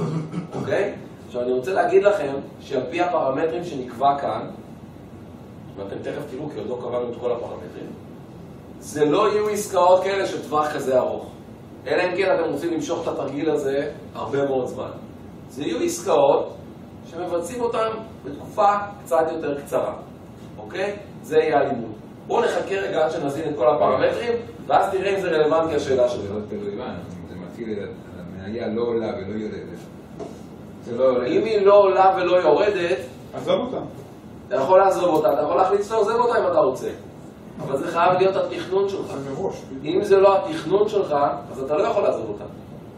[0.56, 0.94] אוקיי?
[1.28, 4.48] עכשיו אני רוצה להגיד לכם שעל פי הפרמטרים שנקבע כאן,
[5.78, 7.88] ואתם תכף תראו כי עוד לא קבענו את כל הפרמטרים,
[8.80, 11.26] זה לא יהיו עסקאות כאלה של טווח כזה ארוך.
[11.88, 14.92] אלא אם כן אתם רוצים למשוך את התרגיל הזה הרבה מאוד זמן.
[15.50, 16.56] זה יהיו עסקאות
[17.12, 17.88] שמבצעים אותן
[18.26, 18.68] בתקופה
[19.04, 19.94] קצת יותר קצרה,
[20.58, 20.96] אוקיי?
[21.24, 21.92] זה יהיה הלימוד.
[22.28, 24.34] בואו נחכה רגע עד שנזין את כל הפרמטרים,
[24.68, 26.18] ואז נראה אם זה רלוונטי השאלה זה
[27.66, 27.88] לא מתחיל,
[28.40, 29.80] המניה לא עולה ולא יורדת.
[30.84, 31.26] זה לא.
[31.28, 32.98] אם היא לא עולה ולא יורדת,
[33.34, 33.78] עזוב אותה.
[34.48, 36.90] אתה יכול לעזוב אותה, אתה יכול להחליט לעזוב אותה אם אתה רוצה.
[37.62, 39.08] אבל זה חייב להיות התכנון שלך.
[39.08, 39.62] זה מראש.
[39.84, 41.16] אם זה לא התכנון שלך,
[41.52, 42.44] אז אתה לא יכול לעזוב אותה.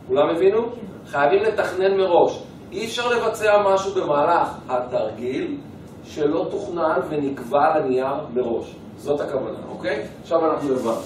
[0.07, 0.61] כולם הבינו?
[1.07, 2.43] חייבים לתכנן מראש.
[2.71, 5.57] אי אפשר לבצע משהו במהלך התרגיל
[6.03, 8.75] שלא תוכנן ונקבע על הנייר מראש.
[8.97, 10.07] זאת הכוונה, אוקיי?
[10.21, 11.01] עכשיו אנחנו הבנו.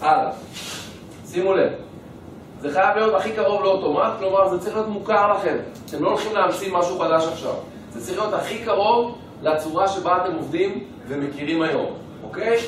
[0.00, 0.32] הלאה.
[1.26, 1.87] שימו לב.
[2.60, 5.56] זה חייב להיות הכי קרוב לאוטומט, כלומר זה צריך להיות מוכר לכם.
[5.86, 7.54] אתם לא הולכים להמציא משהו חדש עכשיו.
[7.92, 11.86] זה צריך להיות הכי קרוב לצורה שבה אתם עובדים ומכירים היום.
[12.22, 12.58] אוקיי?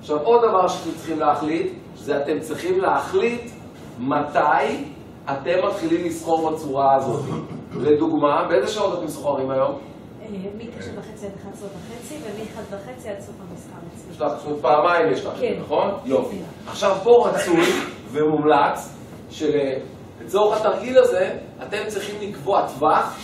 [0.00, 3.50] עכשיו עוד דבר שאתם צריכים להחליט, זה אתם צריכים להחליט
[3.98, 4.84] מתי
[5.24, 7.24] אתם מתחילים לסחור בצורה הזאת.
[7.84, 9.78] לדוגמה, באיזה שעות אתם סוחרים היום?
[10.22, 10.26] אה,
[10.58, 14.12] מ-9 וחצי עד 11 וחצי, ומ-1 וחצי עד סוף המסחר אצלי.
[14.12, 15.54] יש לך, זאת אומרת, פעמיים יש לך, כן.
[15.60, 15.90] נכון?
[16.04, 16.36] יופי.
[16.66, 17.64] עכשיו פה רצוי
[18.12, 18.99] ומומלץ
[19.30, 23.18] שלצורך התרגיל הזה אתם צריכים לקבוע טווח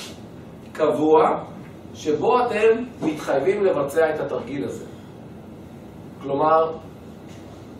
[0.72, 1.44] קבוע
[1.94, 4.84] שבו אתם מתחייבים לבצע את התרגיל הזה.
[6.22, 6.72] כלומר,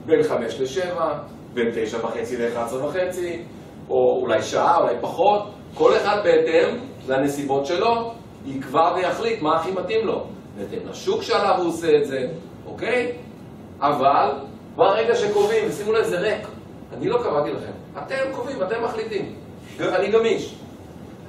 [0.07, 1.01] בין 5 ל-7,
[1.55, 3.43] בין 9 וחצי ל-11 וחצי,
[3.91, 5.43] או אולי שעה, אולי פחות,
[5.75, 8.13] כל אחד בהתאם לנסיבות שלו
[8.47, 10.27] יקבע ויחליט מה הכי מתאים לו.
[10.59, 12.29] בהתאם לשוק שעליו הוא עושה את זה,
[12.67, 13.13] אוקיי?
[13.81, 14.31] אבל
[14.77, 16.49] ברגע שקובעים, ושימו לב, זה ריק,
[16.97, 19.35] אני לא קבעתי לכם, אתם קובעים, אתם מחליטים,
[19.81, 20.55] אני גמיש.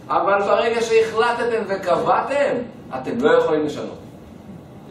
[0.07, 2.55] אבל ברגע שהחלטתם וקבעתם,
[2.95, 3.97] אתם לא יכולים לשנות.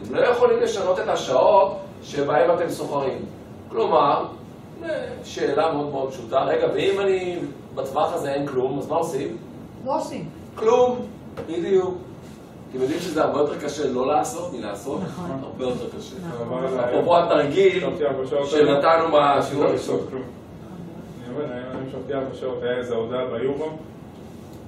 [0.03, 3.25] אתם לא יכולים לשנות את השעות שבהם אתם סוחרים.
[3.69, 4.25] כלומר,
[4.83, 7.39] אה, שאלה מאוד מאוד פשוטה, רגע, ואם אני
[7.75, 9.37] בטווח הזה אין כלום, אז מה עושים?
[9.85, 10.29] לא עושים.
[10.55, 10.99] כלום,
[11.47, 11.95] בדיוק.
[12.71, 14.99] אתם יודעים שזה הרבה יותר קשה לא לעשות מלעשות?
[15.07, 15.39] נכון.
[15.43, 16.15] הרבה יותר קשה.
[16.67, 17.83] הזה היה- אפרופו התרגיל
[18.45, 19.99] שנתנו היום, בשיעור הראשון.
[22.09, 23.69] ישבתי ארבע היה איזה הודעה ביורו,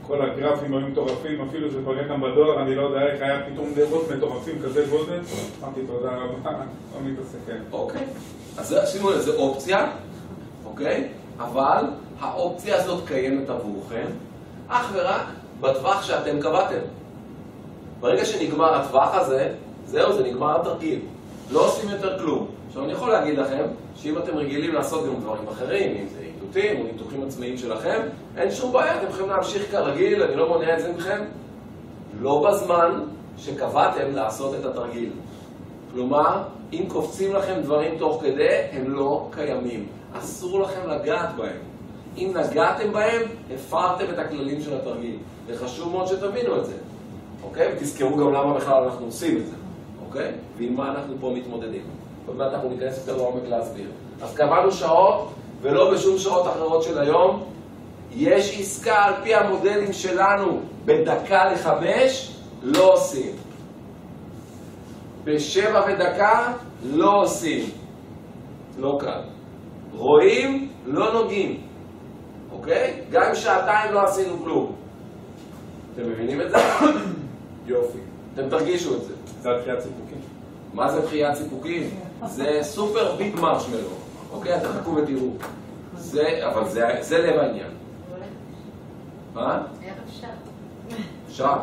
[0.08, 3.68] כל הגרפים היו מטורפים, אפילו זה פגע גם בדואר, אני לא יודע איך, היה פתאום
[3.76, 5.20] דבות מטורפים כזה גודל,
[5.64, 7.58] אמרתי תודה רבה, לא מתעסק, כן.
[7.72, 8.02] אוקיי.
[8.58, 9.92] אז זה- שימו לב, זו אופציה,
[10.66, 11.08] אוקיי?
[11.40, 11.84] אבל
[12.20, 14.06] האופציה הזאת קיימת עבורכם
[14.68, 15.22] אך ורק
[15.62, 16.80] בטווח שאתם קבעתם.
[18.00, 19.54] ברגע שנגמר הטווח הזה,
[19.86, 21.00] זהו, זה נגמר התרגיל.
[21.52, 22.48] לא עושים יותר כלום.
[22.68, 23.64] עכשיו, אני יכול להגיד לכם
[23.96, 26.19] שאם אתם רגילים לעשות גם דברים אחרים, אם זה
[26.56, 28.02] איתותים או ניתוחים עצמאיים שלכם,
[28.38, 31.24] אין שום בעיה, אתם יכולים להמשיך כרגיל, אני לא מונע את זה מכם.
[32.22, 33.04] לא בזמן
[33.38, 35.12] שקבעתם לעשות את התרגיל.
[35.94, 36.44] כלומר,
[36.74, 39.88] אם קופצים לכם דברים תוך כדי, הם לא קיימים.
[40.14, 41.58] אסור לכם לגעת בהם.
[42.18, 43.22] אם נגעתם בהם,
[43.54, 45.18] הפרתם את הכללים של התרגיל.
[45.48, 46.76] וחשוב מאוד שתבינו את זה,
[47.44, 47.74] אוקיי?
[47.74, 49.56] ותזכרו גם למה בכלל אנחנו עושים את זה,
[50.06, 50.32] אוקיי?
[50.58, 51.82] ועם מה אנחנו פה מתמודדים.
[52.28, 53.88] עוד מעט אנחנו ניכנס יותר לעומק להסביר.
[54.22, 55.30] אז קבענו שעות,
[55.62, 57.44] ולא בשום שעות אחרות של היום.
[58.12, 63.32] יש עסקה על פי המודלים שלנו בדקה לחמש, לא עושים.
[65.24, 66.54] בשבע ודקה
[66.84, 67.70] לא עושים.
[68.80, 69.22] לא קל.
[69.94, 71.62] רואים, לא נוגעים.
[72.52, 73.02] אוקיי?
[73.12, 74.76] גם אם שעתיים לא עשינו כלום.
[75.94, 76.58] אתם מבינים את זה?
[77.68, 77.98] יופי.
[78.34, 79.14] אתם תרגישו את זה.
[79.42, 80.22] זה התחיית סיפוקים.
[80.74, 81.90] מה זה דחיית סיפוקים?
[82.26, 83.99] זה סופר ביג מרשמלו.
[84.40, 84.58] אוקיי?
[84.58, 85.30] אתם חכו ותראו.
[85.98, 87.68] זה, אבל זה, זה לב העניין.
[89.34, 89.62] מה?
[89.84, 90.28] איך אפשר?
[91.30, 91.54] אפשר.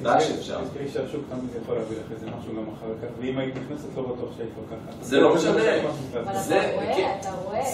[0.00, 0.58] ודאי שאפשר.
[0.64, 4.02] תזכרי שהשוק תמיד יכול להביא לך איזה משהו גם אחר כך, ואם היית נכנסת לא
[4.02, 5.02] בטוח שהיית לוקחת.
[5.04, 5.60] זה לא משנה.
[6.32, 7.18] זה- כן.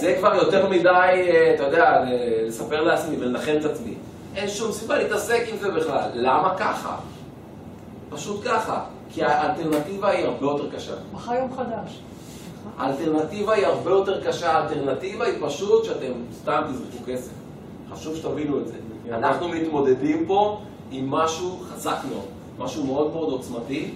[0.01, 3.95] זה כבר יותר מדי, אה, אתה יודע, ל- לספר לעצמי ולנחם את עצמי.
[4.37, 6.11] אין שום סיבה להתעסק עם זה בכלל.
[6.15, 6.97] למה ככה?
[8.11, 8.85] פשוט ככה.
[9.11, 10.93] כי האלטרנטיבה היא הרבה יותר קשה.
[11.13, 12.01] מחר יום חדש.
[12.79, 14.53] האלטרנטיבה היא הרבה יותר קשה.
[14.53, 17.33] האלטרנטיבה היא פשוט שאתם סתם תזרקו כסף.
[17.93, 18.75] חשוב שתבינו את זה.
[19.13, 20.61] אנחנו מתמודדים פה
[20.91, 22.27] עם משהו חזק מאוד,
[22.59, 23.91] משהו מאוד מאוד עוצמתי,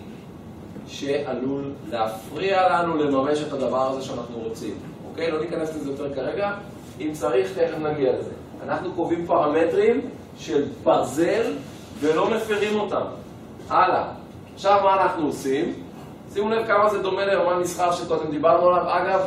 [0.89, 4.75] שעלול להפריע לנו לממש את הדבר הזה שאנחנו רוצים.
[5.11, 5.31] אוקיי?
[5.31, 6.53] לא ניכנס לזה יותר כרגע.
[7.01, 8.31] אם צריך, תכף נגיע לזה.
[8.65, 10.01] אנחנו קובעים פרמטרים
[10.39, 11.53] של ברזל
[12.01, 13.03] ולא מפרים אותם.
[13.69, 14.05] הלאה.
[14.55, 15.75] עכשיו מה אנחנו עושים?
[16.35, 18.85] שימו לב כמה זה דומה ליומן מסחר שקודם דיברנו עליו.
[18.89, 19.21] אגב,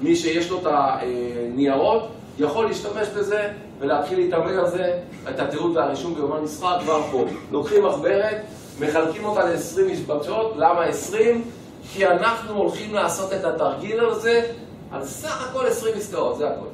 [0.00, 4.98] מי שיש לו את הניירות יכול להשתמש בזה ולהתחיל להתאמן על זה,
[5.28, 7.24] את התיעוד והרישום ביומן מסחר כבר פה.
[7.50, 8.36] לוקחים מחברת,
[8.80, 11.44] מחלקים אותה ל-20 משבצות, למה 20?
[11.92, 14.52] כי אנחנו הולכים לעשות את התרגיל הזה
[14.92, 16.66] על סך הכל 20 עסקאות, זה הכל.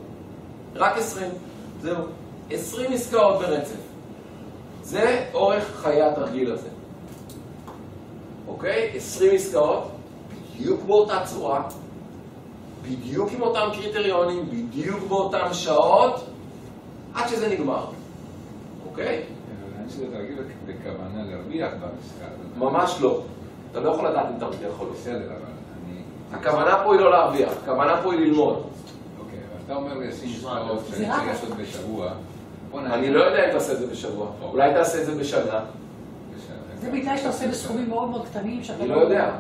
[0.77, 1.31] רק 20,
[1.83, 2.05] זהו.
[2.51, 3.77] 20 עסקאות ברצף.
[4.83, 6.69] זה אורך חיי התרגיל הזה.
[8.51, 8.91] אוקיי?
[8.95, 9.91] 20 עסקאות,
[10.55, 11.63] בדיוק באותה צורה,
[12.83, 16.27] בדיוק עם אותם קריטריונים, בדיוק באותן שעות,
[17.15, 17.85] עד שזה נגמר.
[18.91, 19.23] אוקיי?
[19.79, 22.29] אני שזה תרגיל בכוונה להרוויח במשחק.
[22.59, 23.21] ממש לא.
[23.71, 24.93] אתה לא יכול לדעת אם אתה מרוויח או לא.
[24.93, 25.51] בסדר, אבל
[25.85, 26.03] אני...
[26.33, 28.63] הכוונה פה היא לא להרוויח, הכוונה פה היא ללמוד.
[29.21, 32.11] אוקיי, אבל אתה אומר לי עשינו תשמע, עסקאות זה שאני צריך לעשות בשבוע.
[32.79, 34.27] אני לא יודע אם תעשה את זה בשבוע.
[34.43, 35.61] אולי תעשה את זה בשנה.
[36.81, 39.31] זה בתנאי שאתה עושה בסכומים מאוד מאוד קטנים, שאתה אני לא יודע.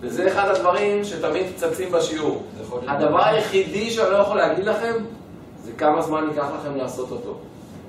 [0.00, 2.42] וזה אחד הדברים שתמיד צצים בשיעור.
[2.86, 4.94] הדבר היחידי שאני לא יכול להגיד לכם,
[5.64, 7.38] זה כמה זמן ייקח לכם לעשות אותו.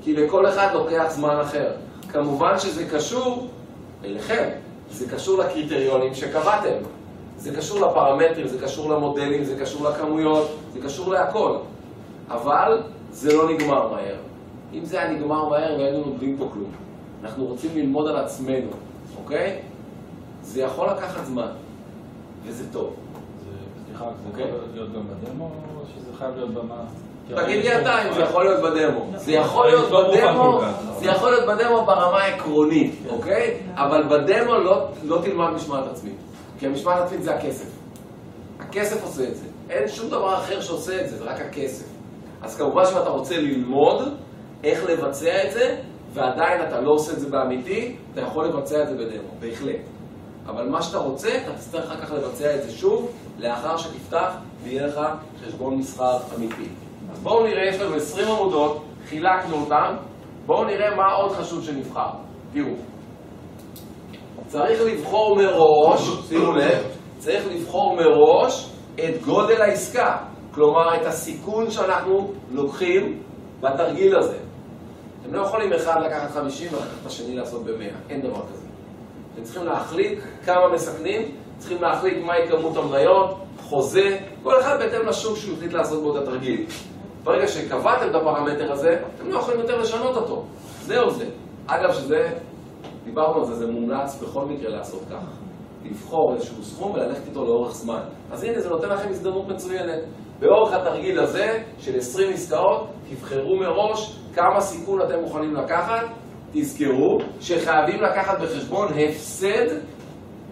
[0.03, 1.71] כי לכל אחד לוקח זמן אחר.
[2.11, 3.47] כמובן שזה קשור
[4.05, 4.49] אליכם,
[4.91, 6.77] זה קשור לקריטריונים שקבעתם.
[7.37, 11.57] זה זה קשור לפרמטרים, זה קשור למודלים, זה קשור לכמויות, זה קשור להכל.
[12.29, 12.81] אבל
[13.11, 14.15] זה לא נגמר מהר.
[14.73, 16.86] אם זה היה נגמר מהר, לא היינו לומדים פה כלום.
[17.23, 18.69] אנחנו רוצים ללמוד על עצמנו,
[19.23, 19.59] אוקיי?
[20.43, 21.47] זה יכול לקחת זמן,
[22.45, 22.93] וזה טוב.
[22.93, 23.51] זה-
[23.87, 24.45] סליחה, זה אוקיי.
[24.47, 26.75] יכול להיות גם בדמו, או שזה חייב להיות במה?
[27.35, 29.05] תגיד לי אתה אם זה יכול להיות בדמו.
[29.15, 30.61] זה יכול להיות בדמו.
[30.99, 33.57] זה יכול להיות בדמו ברמה העקרונית, אוקיי?
[33.75, 36.15] אבל בדמו לא- לא תלמד משמעת עצמית.
[36.59, 37.69] כי המשמעת עצמית זה הכסף.
[38.59, 39.45] הכסף עושה את זה.
[39.69, 41.85] אין שום דבר אחר שעושה את זה, זה רק הכסף.
[42.41, 44.09] אז כמובן שאם אתה רוצה ללמוד
[44.63, 45.75] איך לבצע את זה,
[46.13, 49.79] ועדיין אתה לא עושה את זה באמיתי, אתה יכול לבצע את זה בדמו, בהחלט.
[50.47, 54.31] אבל מה שאתה רוצה, אתה תצטרך אחר כך לבצע את זה שוב, לאחר שתפתח
[54.63, 54.99] ויהיה לך
[55.45, 56.67] חשבון מסחר אמיתי.
[57.11, 59.95] אז בואו נראה, יש לנו 20 עמודות, חילקנו אותן,
[60.45, 62.09] בואו נראה מה עוד חשוב שנבחר.
[62.53, 62.73] תראו,
[64.47, 66.83] צריך לבחור מראש, שימו לב,
[67.17, 70.17] צריך לבחור מראש את גודל העסקה,
[70.51, 73.19] כלומר את הסיכון שאנחנו לוקחים
[73.61, 74.37] בתרגיל הזה.
[75.27, 78.67] אתם לא יכולים אחד לקחת 50 ולקחת את השני לעשות ב-100, אין דבר כזה.
[79.33, 81.21] אתם צריכים להחליט כמה מסכנים,
[81.57, 86.23] צריכים להחליט מהי כמות המניות, חוזה, כל אחד בהתאם לשוק שהוא החליט לעשות בו את
[86.23, 86.65] התרגיל.
[87.23, 90.43] ברגע שקבעתם את הפרמטר הזה, אתם לא יכולים יותר לשנות אותו.
[90.81, 91.25] זהו זה.
[91.67, 92.29] אגב, שזה,
[93.03, 95.31] דיברנו על זה, זה מומלץ בכל מקרה לעשות ככה.
[95.85, 98.01] לבחור איזשהו סכום וללכת איתו לאורך זמן.
[98.31, 99.99] אז הנה, זה נותן לכם הזדמנות מצוינת.
[100.39, 106.05] באורך התרגיל הזה, של 20 עסקאות, תבחרו מראש כמה סיכון אתם מוכנים לקחת.
[106.51, 109.77] תזכרו שחייבים לקחת בחשבון הפסד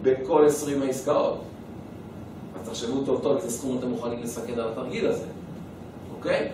[0.01, 1.37] בכל 20 העסקאות.
[2.55, 5.27] אז תחשבו טוב טוב איזה סכום אתם מוכנים לסכן על התרגיל הזה,
[6.15, 6.51] אוקיי?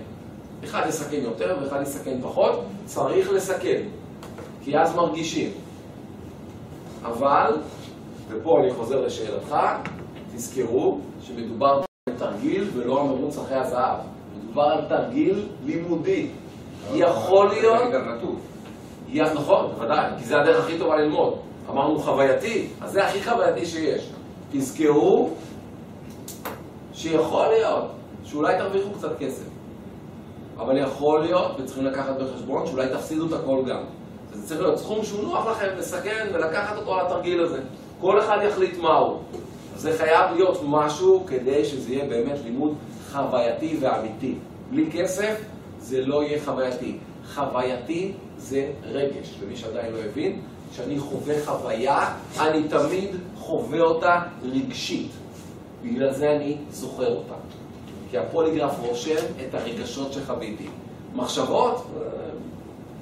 [0.63, 3.82] אחד יסכן יותר ואחד יסכן פחות, צריך לסכן,
[4.63, 5.51] כי אז מרגישים.
[7.03, 7.57] אבל,
[8.27, 9.55] ופה אני חוזר לשאלתך,
[10.36, 11.82] תזכרו שמדובר
[12.91, 13.97] ולא המרוץ אחרי הזהב.
[14.43, 16.27] מדובר על תרגיל לימודי.
[16.93, 17.77] יכול להיות...
[17.91, 18.17] זה גם.
[19.09, 21.33] יא, נכון, בוודאי, כי זה הדרך הכי טובה ללמוד.
[21.69, 24.09] אמרנו חווייתי, אז זה הכי חווייתי שיש.
[24.51, 25.29] תזכרו
[26.93, 27.85] שיכול להיות
[28.23, 29.45] שאולי תרוויחו קצת כסף,
[30.57, 33.83] אבל יכול להיות, וצריכים לקחת בחשבון, שאולי תפסידו את הכל גם.
[34.33, 37.59] זה צריך להיות סכום שהוא נוח לכם לסכן ולקחת אותו על התרגיל הזה.
[38.01, 39.19] כל אחד יחליט מהו.
[39.82, 42.75] זה חייב להיות משהו כדי שזה יהיה באמת לימוד
[43.11, 44.36] חווייתי ואמיתי.
[44.69, 45.41] בלי כסף
[45.79, 46.97] זה לא יהיה חווייתי.
[47.34, 55.11] חווייתי זה רגש, למי שעדיין לא הבין, כשאני חווה חוויה, אני תמיד חווה אותה רגשית.
[55.84, 57.34] בגלל זה אני זוכר אותה.
[58.11, 60.67] כי הפוליגרף רושם את הרגשות שחוויתי.
[61.15, 62.07] מחשבות, אה,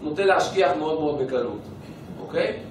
[0.04, 1.62] נוטה להשכיח מאוד מאוד בקלות,
[2.22, 2.69] אוקיי?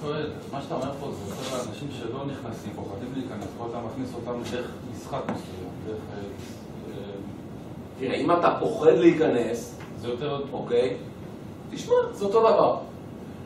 [0.00, 4.14] שואל, מה שאתה אומר פה זה יותר לאנשים שלא נכנסים, פוחדים להיכנס, פה אתה מכניס
[4.14, 5.98] אותם דרך משחק מסוים, דרך...
[6.12, 6.18] אה,
[6.88, 7.12] אה,
[7.98, 10.42] תראה, אם אתה פוחד להיכנס, זה יותר...
[10.52, 10.96] אוקיי?
[11.70, 12.76] תשמע, זה אותו דבר.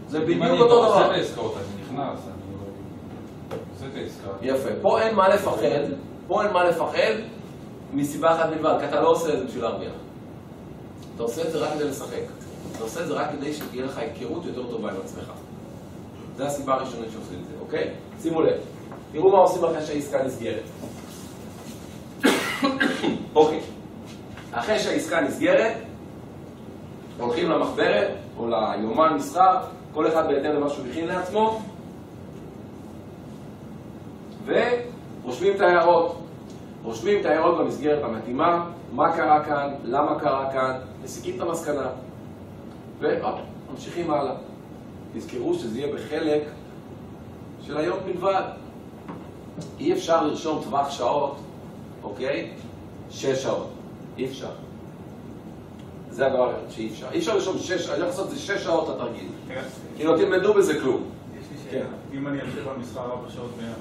[0.08, 1.12] זה אם בדיוק אני אותו עושה את דבר.
[1.12, 4.28] העסקאות, אני נכנס, אני עושה את העסקה.
[4.42, 4.68] יפה.
[4.82, 5.84] פה אין מה לפחד,
[6.26, 7.14] פה אין מה לפחד
[7.92, 9.92] מסיבה אחת בלבד, כי אתה לא עושה את זה בשביל להרוויח.
[11.14, 12.22] אתה עושה את זה רק כדי לשחק.
[12.72, 15.32] אתה עושה את זה רק כדי שתהיה לך היכרות יותר טובה עם עצמך.
[16.36, 17.90] זו הסיבה הראשונית שעושים את זה, אוקיי?
[18.22, 18.56] שימו לב.
[19.12, 20.62] תראו מה עושים אחרי שהעסקה נסגרת.
[23.34, 23.60] אוקיי.
[24.52, 25.76] אחרי שהעסקה נסגרת,
[27.18, 29.58] הולכים למחברת או ליומן מסחר,
[29.92, 31.60] כל אחד בהתאם למה שהוא הכין לעצמו,
[34.46, 36.16] ורושמים את ההערות.
[36.82, 41.88] רושמים את ההערות במסגרת המתאימה, מה קרה כאן, למה קרה כאן, מסיקים את המסקנה.
[42.98, 44.34] וממשיכים הלאה.
[45.14, 46.42] תזכרו שזה יהיה בחלק
[47.66, 48.42] של היום בלבד.
[49.80, 51.36] אי אפשר לרשום טווח שעות,
[52.02, 52.50] אוקיי?
[53.10, 53.68] שש שעות.
[54.18, 54.50] אי אפשר.
[56.10, 57.06] זה הדבר שאי אפשר.
[57.12, 59.28] אי אפשר לרשום שש, אני הולך לעשות את זה שש שעות התרגיל.
[59.48, 59.62] כן.
[59.96, 61.02] כי לא תלמדו בזה כלום.
[61.40, 61.86] יש לי שאלה.
[62.12, 63.74] אם אני אמשיך במסחר ארבע שעות ביום,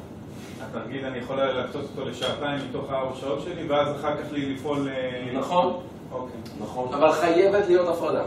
[0.61, 4.89] התרגיל אני יכול להקצות אותו לשעתיים מתוך הארבע שעות שלי, ואז אחר כך לפעול...
[4.89, 5.79] אה, נכון?
[6.11, 6.39] אוקיי.
[6.61, 6.93] נכון.
[6.93, 8.23] אבל חייבת להיות הפרדה.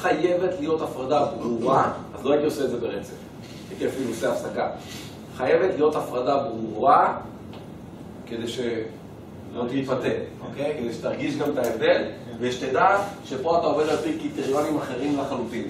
[0.00, 3.14] חייבת להיות הפרדה ברורה, אז לא הייתי עושה את זה ברצף.
[3.70, 4.70] הייתי אפילו עושה הפסקה.
[5.36, 7.18] חייבת להיות הפרדה ברורה
[8.26, 10.08] כדי שלא תתפתה,
[10.48, 10.76] אוקיי?
[10.78, 12.02] כדי שתרגיש גם את ההבדל,
[12.40, 15.68] ושתדע שפה אתה עובד על פי קריטריונים אחרים לחלוטין.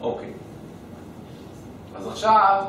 [0.00, 0.30] אוקיי.
[1.96, 2.64] אז עכשיו,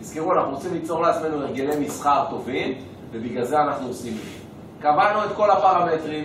[0.00, 2.74] תזכרו, אנחנו רוצים ליצור לעצמנו הרגלי מסחר טובים,
[3.12, 4.38] ובגלל זה אנחנו עושים את זה.
[4.80, 6.24] קבענו את כל הפרמטרים,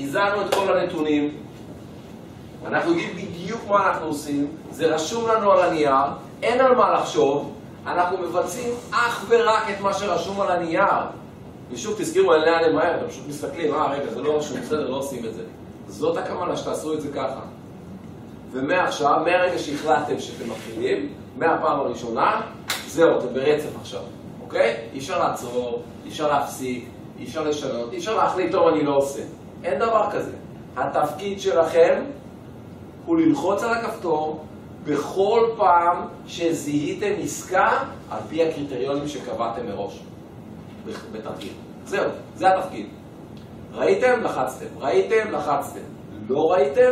[0.00, 1.36] איזנו את כל הנתונים,
[2.66, 5.94] אנחנו יודעים בדיוק מה אנחנו עושים, זה רשום לנו על הנייר,
[6.42, 7.52] אין על מה לחשוב,
[7.86, 10.84] אנחנו מבצעים אך ורק את מה שרשום על הנייר.
[11.70, 14.96] ושוב, תזכירו, אין לאן למהר, אתם פשוט מסתכלים, אה, רגע, זה לא רשום, בסדר, לא
[14.96, 15.42] עושים את זה.
[15.88, 17.40] זאת הכוונה, שתעשו את זה ככה.
[18.52, 22.40] ומעכשיו, מהרגע שהחלטתם שאתם מתחילים, מהפעם הראשונה,
[22.88, 24.00] זהו, אתם ברצף עכשיו,
[24.40, 24.76] אוקיי?
[24.92, 26.88] אי אפשר לעצור, אי אפשר להפסיק,
[27.18, 29.22] אי אפשר לשנות, אי אפשר להחליט, טוב, אני לא עושה.
[29.64, 30.32] אין דבר כזה.
[30.76, 32.04] התפקיד שלכם
[33.06, 34.44] הוא ללחוץ על הכפתור
[34.84, 40.00] בכל פעם שזיהיתם עסקה על פי הקריטריונים שקבעתם מראש
[41.12, 41.52] בתרגיל.
[41.84, 42.86] זהו, זה התפקיד.
[43.72, 44.20] ראיתם?
[44.22, 44.66] לחצתם.
[44.78, 45.30] ראיתם?
[45.30, 45.80] לחצתם.
[46.28, 46.90] לא ראיתם?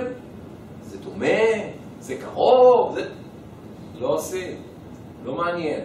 [0.82, 1.26] זה דומה,
[2.00, 3.08] זה קרוב, זה...
[4.00, 4.62] לא עושים.
[5.24, 5.80] לא מעניין.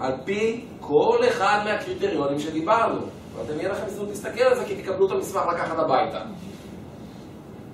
[0.00, 3.00] על פי כל אחד מהקריטריונים שדיברנו.
[3.38, 6.18] ואתם יהיה לכם הזדמנות להסתכל על זה כי תקבלו את המסמך לקחת הביתה.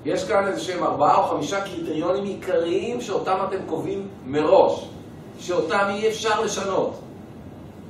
[0.04, 4.88] יש כאן איזה שהם ארבעה או חמישה קריטריונים עיקריים שאותם אתם קובעים מראש,
[5.38, 6.98] שאותם אי אפשר לשנות.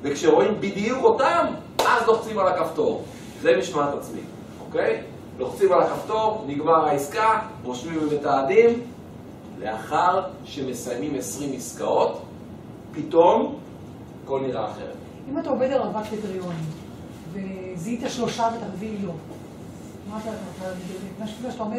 [0.03, 1.47] וכשרואים בדיוק אותם,
[1.79, 3.03] אז לוחצים על הכפתור.
[3.41, 4.21] זה משמעת עצמי,
[4.67, 5.03] אוקיי?
[5.39, 8.83] לוחצים על הכפתור, נגמר העסקה, רושמים ומתעדים.
[9.63, 12.23] לאחר שמסיימים 20 עסקאות,
[12.93, 13.59] פתאום
[14.25, 14.97] הכל נראה אחרת.
[15.31, 16.65] אם אתה עובד על ארבעה קריטריונים,
[17.33, 19.13] וזיהית שלושה ואת הרביעי לא,
[20.11, 20.69] מה אתה, אתה,
[21.21, 21.79] מה שאתה אומר,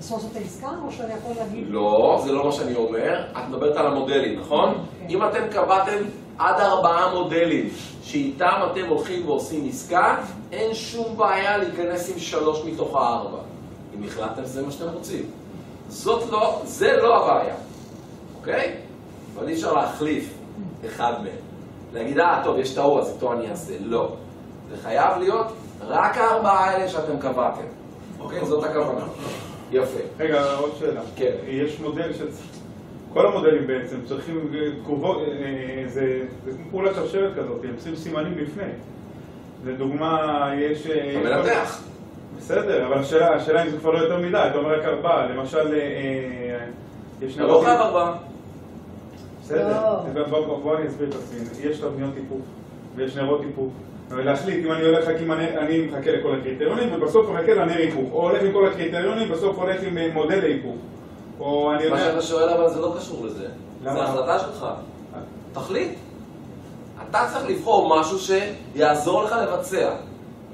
[0.00, 1.64] אסור לעשות את העסקה, או שאתה יכול להגיד...
[1.68, 3.24] לא, זה לא מה שאני אומר.
[3.32, 4.74] את מדברת על המודלים, נכון?
[4.74, 5.06] כן.
[5.10, 5.98] אם אתם קבעתם
[6.38, 7.68] עד ארבעה מודלים
[8.02, 10.16] שאיתם אתם הולכים ועושים עסקה,
[10.52, 13.38] אין שום בעיה להיכנס עם שלוש מתוך הארבע.
[13.98, 15.22] אם החלטתם שזה מה שאתם רוצים.
[15.88, 17.54] זאת לא, זה לא הבעיה,
[18.38, 18.74] אוקיי?
[19.36, 20.34] אבל אי אפשר להחליף
[20.86, 21.32] אחד מהם.
[21.92, 23.72] להגיד, אה, טוב, יש טעות, אז איתו אני אעשה.
[23.80, 24.12] לא.
[24.70, 25.46] זה חייב להיות
[25.86, 27.62] רק הארבעה האלה שאתם קבעתם.
[28.20, 28.46] אוקיי?
[28.46, 29.04] זאת הכוונה.
[29.72, 30.00] יפה.
[30.18, 31.00] רגע, עוד שאלה.
[31.16, 31.32] כן.
[31.46, 32.20] יש מודל ש...
[33.12, 34.52] כל המודלים בעצם צריכים
[34.82, 38.72] תגובות, אה, אה, זה זה כמו פעולת שרשרת כזאת, הם צריכים סימנים לפני.
[39.64, 40.86] לדוגמה, יש...
[40.86, 41.82] אה, אתה מנתח.
[42.38, 45.74] בסדר, אבל השאלה, השאלה אם זה כבר לא יותר מדי, אתה אומר רק ארבעה, למשל,
[45.74, 46.66] אה, אה,
[47.22, 48.16] יש אתה לא חייב ארבעה.
[49.42, 49.82] בסדר,
[50.30, 50.56] לא.
[50.62, 52.40] בוא אני אסביר את עצמי, יש תבניות היפוך
[52.96, 53.72] ויש נרות היפוך,
[54.10, 58.22] ולהחליט אם אני הולך רק הנר, אני מחכה לכל הקריטריונים ובסוף מחכה לנר היפוך, או
[58.30, 60.76] הולך עם כל הקריטריונים ובסוף הולך עם אה, מודל היפוך,
[61.40, 61.98] או אני מה.
[61.98, 63.46] שאתה שואל אבל זה לא קשור לזה.
[63.82, 63.94] למה?
[63.94, 64.66] זה החלטה שלך.
[65.52, 65.90] תחליט.
[67.10, 69.90] אתה צריך לבחור משהו שיעזור לך לבצע.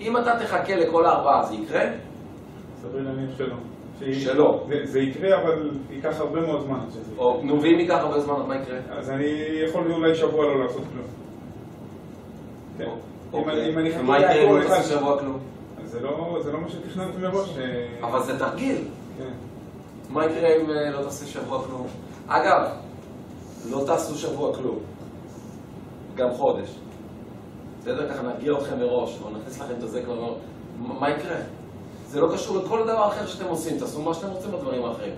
[0.00, 1.84] אם אתה תחכה לכל הארבעה, זה יקרה?
[2.82, 3.56] סביר להניח שלא.
[4.12, 4.64] שלא.
[4.68, 6.78] זה, זה יקרה אבל ייקח הרבה מאוד זמן.
[7.18, 8.78] או נו, ואם ייקח הרבה זמן, אז מה יקרה?
[8.90, 9.24] אז אני
[9.68, 11.06] יכול אולי שבוע לא לעשות כלום.
[12.78, 13.15] כן.
[13.32, 15.38] ומה יקרה אם להכל לא תעשה שבוע כלום?
[15.84, 17.48] זה לא זה לא מה שתכננתי מראש.
[17.58, 18.84] אה, אבל זה תרגיל.
[19.18, 19.32] כן.
[20.10, 21.86] מה יקרה אם אה, לא תעשה שבוע כלום?
[22.26, 22.68] אגב,
[23.70, 24.78] לא תעשו שבוע כלום.
[26.14, 26.68] גם חודש.
[27.80, 28.12] בסדר?
[28.12, 30.34] ככה נרגיע אתכם מראש, או נכניס לכם את זה כבר,
[30.78, 31.36] מה יקרה?
[32.08, 35.14] זה לא קשור לכל דבר אחר שאתם עושים, תעשו מה שאתם רוצים בדברים האחרים.